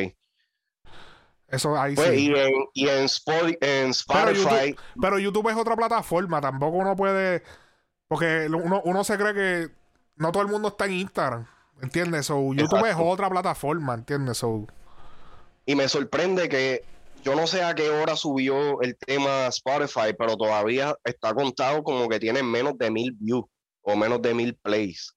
Eso 1.48 1.78
ahí 1.78 1.94
Pues, 1.94 2.08
sí. 2.10 2.30
y 2.30 2.38
en, 2.38 2.52
y 2.72 2.88
en, 2.88 3.04
Spot- 3.04 3.58
en 3.60 3.92
Pero 4.08 4.30
Spotify, 4.30 4.68
YouTube, 4.70 4.80
pero 5.00 5.18
YouTube 5.18 5.48
es 5.50 5.56
otra 5.56 5.76
plataforma, 5.76 6.40
tampoco 6.40 6.78
uno 6.78 6.96
puede. 6.96 7.42
Porque 8.08 8.46
uno, 8.48 8.80
uno 8.84 9.04
se 9.04 9.18
cree 9.18 9.34
que 9.34 9.70
no 10.16 10.32
todo 10.32 10.42
el 10.42 10.48
mundo 10.48 10.68
está 10.68 10.86
en 10.86 10.92
Instagram, 10.92 11.46
¿entiendes? 11.82 12.26
So, 12.26 12.54
YouTube 12.54 12.86
es 12.88 12.96
otra 12.98 13.28
plataforma, 13.28 13.94
¿entiendes? 13.94 14.38
So, 14.38 14.66
y 15.66 15.74
me 15.74 15.88
sorprende 15.88 16.48
que 16.48 16.84
yo 17.22 17.36
no 17.36 17.46
sé 17.46 17.62
a 17.62 17.74
qué 17.74 17.90
hora 17.90 18.16
subió 18.16 18.80
el 18.80 18.96
tema 18.96 19.46
Spotify, 19.48 20.14
pero 20.18 20.36
todavía 20.36 20.96
está 21.04 21.34
contado 21.34 21.82
como 21.84 22.08
que 22.08 22.18
tiene 22.18 22.42
menos 22.42 22.76
de 22.78 22.90
mil 22.90 23.12
views 23.18 23.44
o 23.82 23.94
menos 23.96 24.20
de 24.22 24.34
mil 24.34 24.54
plays. 24.56 25.14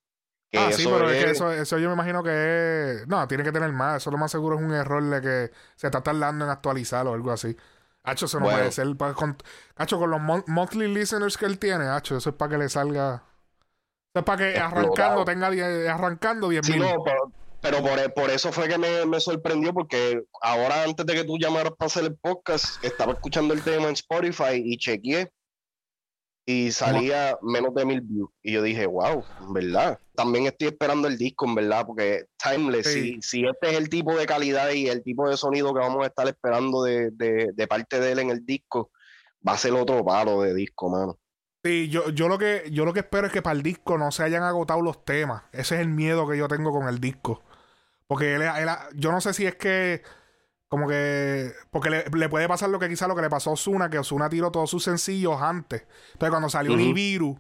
Que 0.52 0.60
ah, 0.60 0.72
sí, 0.72 0.86
pero 0.86 1.10
es, 1.10 1.24
que 1.24 1.32
es- 1.32 1.38
eso, 1.38 1.52
eso 1.52 1.78
yo 1.80 1.88
me 1.90 1.96
imagino 1.96 2.22
que 2.24 2.92
es. 3.02 3.08
No, 3.08 3.28
tiene 3.28 3.44
que 3.44 3.52
tener 3.52 3.72
más. 3.72 3.98
Eso 3.98 4.12
lo 4.12 4.18
más 4.18 4.32
seguro 4.32 4.58
es 4.58 4.64
un 4.64 4.74
error 4.74 5.04
de 5.04 5.22
que 5.22 5.52
se 5.76 5.88
está 5.88 6.02
tardando 6.02 6.46
en 6.46 6.52
actualizar 6.52 7.08
o 7.08 7.14
algo 7.14 7.32
así. 7.32 7.56
Hacho, 8.04 8.26
eso 8.28 8.40
no 8.40 8.46
Bueno. 8.46 8.60
puede 8.60 8.72
ser. 8.72 8.96
Con, 9.16 9.36
Hacho, 9.76 9.98
con 9.98 10.12
los 10.12 10.22
mon- 10.22 10.44
monthly 10.48 10.88
listeners 10.94 11.38
que 11.38 11.46
él 11.48 11.58
tiene, 11.58 11.88
Hacho, 11.88 12.18
eso 12.18 12.30
es 12.30 12.36
para 12.36 12.52
que 12.52 12.58
le 12.60 12.70
salga. 12.70 13.24
Es 14.16 14.24
para 14.24 14.38
que 14.38 14.50
Explotado. 14.58 14.82
arrancando 14.82 15.26
tenga 15.26 15.50
10 15.52 15.88
arrancando 15.90 16.50
10 16.50 16.66
Sí, 16.66 16.72
mil. 16.74 16.82
no, 16.82 17.04
pero, 17.04 17.32
pero 17.62 17.82
por, 17.82 18.14
por 18.14 18.30
eso 18.32 18.52
fue 18.52 18.68
que 18.68 18.78
me, 18.78 19.06
me 19.06 19.20
sorprendió, 19.20 19.74
porque 19.74 20.22
ahora 20.42 20.84
antes 20.84 21.06
de 21.06 21.14
que 21.14 21.24
tú 21.26 21.38
llamaras 21.38 21.74
para 21.78 21.88
hacer 21.88 22.06
el 22.06 22.16
podcast, 22.16 22.84
estaba 22.84 23.14
escuchando 23.14 23.54
el 23.54 23.62
tema 23.62 23.88
en 23.88 23.94
Spotify 23.94 24.62
y 24.64 24.78
chequeé 24.78 25.30
y 26.48 26.72
salía 26.72 27.38
menos 27.42 27.74
de 27.74 27.86
mil 27.86 28.02
views. 28.02 28.30
Y 28.44 28.54
yo 28.54 28.62
dije, 28.62 28.86
wow, 28.86 29.24
en 29.42 29.54
verdad. 29.54 30.00
También 30.14 30.46
estoy 30.46 30.68
esperando 30.68 31.08
el 31.08 31.18
disco, 31.18 31.46
en 31.46 31.56
verdad, 31.56 31.86
porque 31.88 32.26
Timeless, 32.38 32.86
Sí. 32.88 33.14
si, 33.16 33.22
si 33.22 33.46
este 33.46 33.72
es 33.72 33.78
el 33.78 33.90
tipo 33.90 34.16
de 34.16 34.28
calidad 34.28 34.70
y 34.70 34.88
el 34.88 35.02
tipo 35.04 35.28
de 35.28 35.38
sonido 35.38 35.74
que 35.74 35.80
vamos 35.80 36.04
a 36.04 36.08
estar 36.08 36.28
esperando 36.28 36.84
de, 36.84 37.10
de, 37.12 37.50
de 37.54 37.68
parte 37.68 38.00
de 38.00 38.12
él 38.12 38.20
en 38.20 38.30
el 38.30 38.46
disco, 38.46 38.92
va 39.46 39.54
a 39.54 39.58
ser 39.58 39.74
otro 39.74 40.06
palo 40.06 40.42
de 40.44 40.54
disco, 40.54 40.88
mano. 40.90 41.18
Sí, 41.66 41.90
yo, 41.90 42.10
yo 42.10 42.28
lo 42.28 42.38
que 42.38 42.70
yo 42.72 42.86
lo 42.86 42.94
que 42.94 43.00
espero 43.00 43.26
es 43.26 43.34
que 43.34 43.42
para 43.42 43.56
el 43.56 43.64
disco 43.64 43.98
no 43.98 44.12
se 44.12 44.22
hayan 44.24 44.44
agotado 44.44 44.82
los 44.82 45.04
temas. 45.04 45.42
Ese 45.52 45.76
es 45.76 45.82
el 45.82 45.88
miedo 45.88 46.28
que 46.30 46.38
yo 46.38 46.48
tengo 46.48 46.72
con 46.72 46.88
el 46.88 47.00
disco. 47.00 47.42
Porque 48.06 48.36
él, 48.36 48.44
él- 48.44 48.70
yo 48.94 49.12
no 49.12 49.20
sé 49.20 49.34
si 49.34 49.48
es 49.48 49.56
que 49.56 50.04
como 50.68 50.88
que 50.88 51.52
porque 51.72 51.90
le, 51.90 52.06
le 52.14 52.30
puede 52.30 52.48
pasar 52.48 52.70
lo 52.70 52.78
que 52.78 52.88
quizá 52.88 53.08
lo 53.08 53.16
que 53.16 53.24
le 53.24 53.30
pasó 53.32 53.50
a 53.50 53.54
Osuna, 53.54 53.90
que 53.90 53.98
Osuna 53.98 54.30
tiró 54.30 54.52
todos 54.52 54.70
sus 54.70 54.84
sencillos 54.84 55.42
antes. 55.42 55.88
Entonces 56.14 56.30
cuando 56.30 56.50
salió 56.50 56.74
Ujú. 56.74 56.82
Nibiru, 56.82 57.40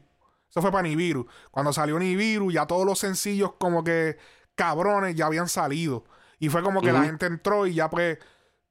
eso 0.50 0.60
fue 0.60 0.72
para 0.72 0.82
Nibiru. 0.88 1.28
Cuando 1.52 1.72
salió 1.72 2.00
Nibiru, 2.00 2.50
ya 2.52 2.66
todos 2.66 2.84
los 2.86 2.98
sencillos 2.98 3.54
como 3.60 3.84
que 3.84 4.18
cabrones 4.56 5.14
ya 5.16 5.28
habían 5.28 5.50
salido. 5.50 6.04
Y 6.40 6.50
fue 6.50 6.64
como 6.64 6.82
que 6.82 6.92
la 6.92 7.04
gente 7.04 7.28
entró 7.28 7.68
y 7.68 7.76
ya 7.76 7.92
pues 7.92 8.18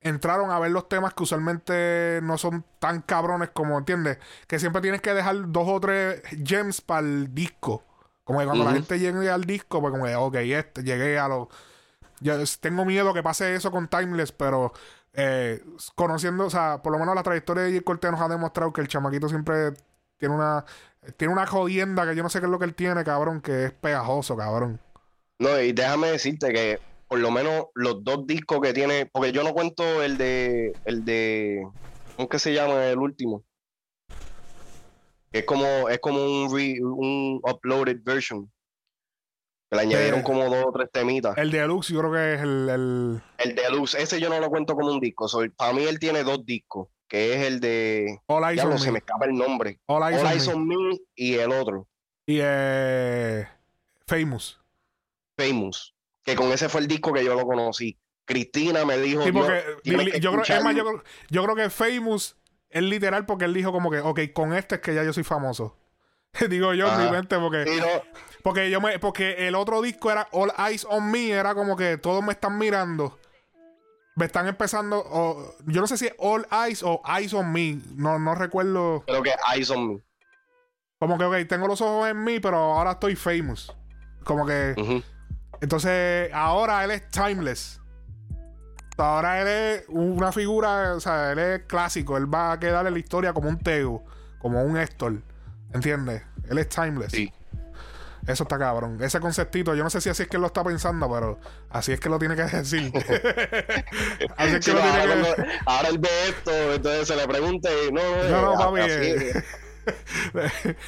entraron 0.04 0.50
a 0.50 0.58
ver 0.60 0.70
los 0.70 0.88
temas 0.88 1.14
que 1.14 1.24
usualmente 1.24 2.20
no 2.22 2.38
son 2.38 2.64
tan 2.78 3.00
cabrones 3.00 3.50
como, 3.50 3.76
¿entiendes? 3.76 4.18
Que 4.46 4.58
siempre 4.58 4.82
tienes 4.82 5.00
que 5.00 5.14
dejar 5.14 5.50
dos 5.50 5.66
o 5.66 5.80
tres 5.80 6.22
gems 6.44 6.80
para 6.82 7.00
el 7.00 7.34
disco. 7.34 7.82
Como 8.22 8.38
que 8.38 8.44
cuando 8.44 8.64
la 8.64 8.72
gente 8.72 8.98
llegue 8.98 9.30
al 9.30 9.44
disco, 9.44 9.80
pues 9.80 9.90
como 9.90 10.04
que, 10.04 10.14
ok, 10.14 10.34
este, 10.36 10.82
llegué 10.84 11.18
a 11.18 11.26
los... 11.26 11.48
Yo 12.20 12.36
tengo 12.60 12.84
miedo 12.84 13.12
que 13.12 13.22
pase 13.22 13.54
eso 13.54 13.70
con 13.70 13.88
Timeless, 13.88 14.32
pero 14.32 14.72
eh, 15.14 15.62
conociendo, 15.94 16.46
o 16.46 16.50
sea, 16.50 16.82
por 16.82 16.92
lo 16.92 16.98
menos 16.98 17.14
la 17.14 17.22
trayectoria 17.22 17.64
de 17.64 17.72
J. 17.72 17.84
Cortez 17.84 18.10
nos 18.10 18.20
ha 18.20 18.28
demostrado 18.28 18.72
que 18.72 18.80
el 18.82 18.88
chamaquito 18.88 19.28
siempre 19.28 19.72
tiene 20.18 20.34
una... 20.34 20.64
Tiene 21.18 21.34
una 21.34 21.46
jodienda 21.46 22.06
que 22.06 22.16
yo 22.16 22.22
no 22.22 22.30
sé 22.30 22.40
qué 22.40 22.46
es 22.46 22.50
lo 22.50 22.58
que 22.58 22.64
él 22.64 22.74
tiene, 22.74 23.04
cabrón, 23.04 23.42
que 23.42 23.66
es 23.66 23.72
pegajoso, 23.72 24.38
cabrón. 24.38 24.80
No, 25.38 25.60
y 25.60 25.72
déjame 25.72 26.12
decirte 26.12 26.50
que 26.50 26.80
por 27.14 27.20
lo 27.20 27.31
menos 27.31 27.66
los 27.77 28.03
dos 28.03 28.27
discos 28.27 28.61
que 28.61 28.72
tiene, 28.72 29.07
porque 29.07 29.31
yo 29.31 29.44
no 29.44 29.53
cuento 29.53 30.03
el 30.03 30.18
de, 30.18 30.72
el 30.85 31.05
de, 31.05 31.64
¿cómo 32.16 32.29
que 32.29 32.40
se 32.40 32.53
llama 32.53 32.87
el 32.87 32.98
último? 32.98 33.44
Es 35.33 35.44
como, 35.44 35.88
es 35.88 36.00
como 36.00 36.18
un, 36.24 36.53
re- 36.53 36.81
un 36.83 37.40
uploaded 37.44 37.98
version. 38.03 38.50
Que 39.70 39.77
le 39.77 39.83
añadieron 39.83 40.20
Eh, 40.20 40.24
como 40.24 40.42
dos 40.46 40.64
o 40.66 40.72
tres 40.72 40.90
temitas. 40.92 41.38
El 41.38 41.53
deluxe 41.53 41.92
yo 41.92 42.00
creo 42.00 42.12
que 42.14 42.35
es 42.35 42.40
el... 42.40 42.68
el- 42.68 43.22
El 43.38 43.55
deluxe, 43.55 43.94
ese 43.94 44.18
yo 44.20 44.29
no 44.29 44.40
lo 44.40 44.48
cuento 44.50 44.74
como 44.74 44.90
un 44.90 44.98
disco. 44.98 45.29
so, 45.29 45.38
para 45.57 45.72
mí 45.72 45.85
él 45.85 46.00
tiene 46.00 46.24
dos 46.24 46.44
discos, 46.44 46.88
que 47.07 47.35
es 47.35 47.46
el 47.46 47.61
de, 47.61 48.18
All 48.27 48.42
Eyes 48.42 48.57
ya 48.57 48.64
on 48.64 48.70
no 48.70 48.79
se 48.79 48.87
me 48.87 48.94
Me. 48.94 48.98
escapa 48.98 49.27
el 49.27 49.35
nombre. 49.37 49.79
All 49.87 50.03
Eyes 50.03 50.20
All 50.20 50.27
on 50.27 50.33
Eyes 50.33 50.48
Me. 50.48 50.77
Me 50.77 50.98
y 51.14 51.35
el 51.35 51.53
otro, 51.53 51.87
Y 52.27 52.38
eh, 52.42 53.46
Famous. 54.09 54.61
Famous. 55.38 55.93
Que 56.24 56.34
con 56.34 56.50
ese 56.52 56.68
fue 56.68 56.80
el 56.80 56.87
disco 56.88 57.12
que 57.12 57.24
yo 57.24 57.34
lo 57.34 57.46
conocí. 57.46 57.98
Cristina 58.24 58.84
me 58.87 58.96
dijo, 58.98 59.22
Sí, 59.24 59.30
"Dios, 59.30 59.44
porque 59.46 59.64
tienes 59.82 60.06
li- 60.06 60.12
que 60.12 60.20
yo, 60.20 60.30
creo, 60.32 60.42
es 60.42 60.48
más, 60.48 60.58
escucharlo". 60.58 60.78
yo, 60.78 60.84
creo- 61.00 61.04
yo 61.30 61.44
creo 61.44 61.56
que 61.56 61.70
Famous 61.70 62.37
es 62.70 62.82
literal 62.82 63.26
porque 63.26 63.44
él 63.44 63.52
dijo 63.54 63.70
como 63.72 63.90
que, 63.90 64.00
ok, 64.00 64.20
con 64.32 64.54
este 64.54 64.76
es 64.76 64.80
que 64.80 64.94
ya 64.94 65.04
yo 65.04 65.12
soy 65.12 65.24
famoso. 65.24 65.76
Digo 66.48 66.72
yo 66.74 66.88
en 66.88 66.96
mi 66.98 67.02
Ajá. 67.04 67.12
mente 67.12 67.38
porque, 67.38 67.64
Sí, 67.66 67.78
no, 67.78 67.87
porque 68.42 68.70
yo 68.70 68.80
me, 68.80 68.98
porque 68.98 69.46
el 69.46 69.54
otro 69.54 69.82
disco 69.82 70.10
era 70.10 70.26
All 70.32 70.52
Eyes 70.58 70.87
on 70.88 71.10
Me, 71.10 71.28
era 71.30 71.54
como 71.54 71.76
que 71.76 71.98
todos 71.98 72.24
me 72.24 72.32
están 72.32 72.56
mirando. 72.58 73.18
Me 74.16 74.24
están 74.26 74.46
empezando, 74.48 74.98
o- 75.06 75.54
yo 75.66 75.80
no 75.80 75.87
sé 75.87 75.98
si 75.98 76.06
es 76.06 76.14
All 76.18 76.46
Eyes 76.66 76.82
o 76.82 77.02
Eyes 77.18 77.34
on 77.34 77.52
Me, 77.52 77.78
no, 77.96 78.18
no 78.18 78.34
recuerdo. 78.34 79.04
creo 79.06 79.22
que 79.22 79.34
Eyes 79.54 79.70
on 79.70 79.88
Me. 79.88 80.02
Como 80.98 81.18
que, 81.18 81.24
ok, 81.24 81.48
tengo 81.48 81.68
los 81.68 81.80
ojos 81.82 82.08
en 82.08 82.24
mí, 82.24 82.40
pero 82.40 82.56
ahora 82.56 82.92
estoy 82.92 83.14
famous. 83.16 83.70
Como 84.24 84.46
que. 84.46 84.74
Entonces, 85.64 86.31
ahora 86.33 86.85
él 86.85 86.90
es 86.92 87.09
timeless. 87.09 87.81
Ahora 88.96 89.40
él 89.42 89.48
es 89.48 89.85
una 89.88 90.31
figura, 90.31 90.94
o 90.94 91.00
sea, 91.00 91.33
él 91.33 91.38
es 91.40 91.62
clásico. 91.66 92.16
Él 92.16 92.33
va 92.33 92.53
a 92.53 92.61
quedar 92.61 92.87
en 92.87 92.92
la 92.92 92.98
historia 92.98 93.33
como 93.33 93.48
un 93.48 93.59
Teo, 93.59 94.05
como 94.38 94.62
un 94.62 94.77
Héctor. 94.77 95.22
¿Entiendes? 95.72 96.22
Él 96.48 96.59
es 96.59 96.68
timeless. 96.68 97.11
Sí. 97.11 97.33
Eso 98.27 98.44
está 98.44 98.59
cabrón. 98.59 99.03
Ese 99.03 99.20
conceptito, 99.20 99.74
yo 99.74 99.83
no 99.85 99.90
sé 99.90 100.00
si 100.00 100.09
así 100.09 100.22
es 100.22 100.29
que 100.29 100.37
él 100.37 100.40
lo 100.42 100.46
está 100.46 100.62
pensando, 100.64 101.11
pero 101.12 101.38
así 101.70 101.92
es 101.92 102.00
que 102.00 102.09
lo 102.09 102.18
tiene 102.18 102.37
que 102.37 102.44
decir. 102.44 102.90
así 104.37 104.55
es 104.55 104.57
que 104.57 104.62
Sí, 104.62 104.70
lo 104.72 104.77
no, 104.79 104.83
tiene 104.83 105.00
ahora, 105.00 105.14
que 105.14 105.20
cuando- 105.35 105.53
ahora 105.66 105.88
él 105.88 105.98
ve 105.98 106.09
esto, 106.29 106.72
entonces 106.74 107.09
se 107.09 107.16
le 107.16 107.27
pregunta 107.29 107.68
y 107.70 107.92
no, 107.92 108.00
no, 108.03 108.31
No, 108.31 108.42
no, 108.70 108.77
eh, 108.79 109.33
papi. 109.35 109.44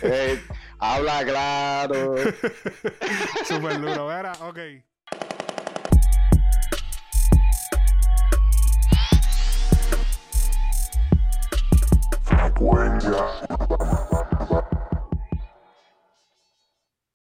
Eh, 0.03 0.43
habla 0.79 1.25
claro. 1.25 2.15
Súper 3.45 3.81
duro. 3.81 4.13
Era, 4.13 4.33
ok. 4.41 4.59
Frecuencia 12.23 13.25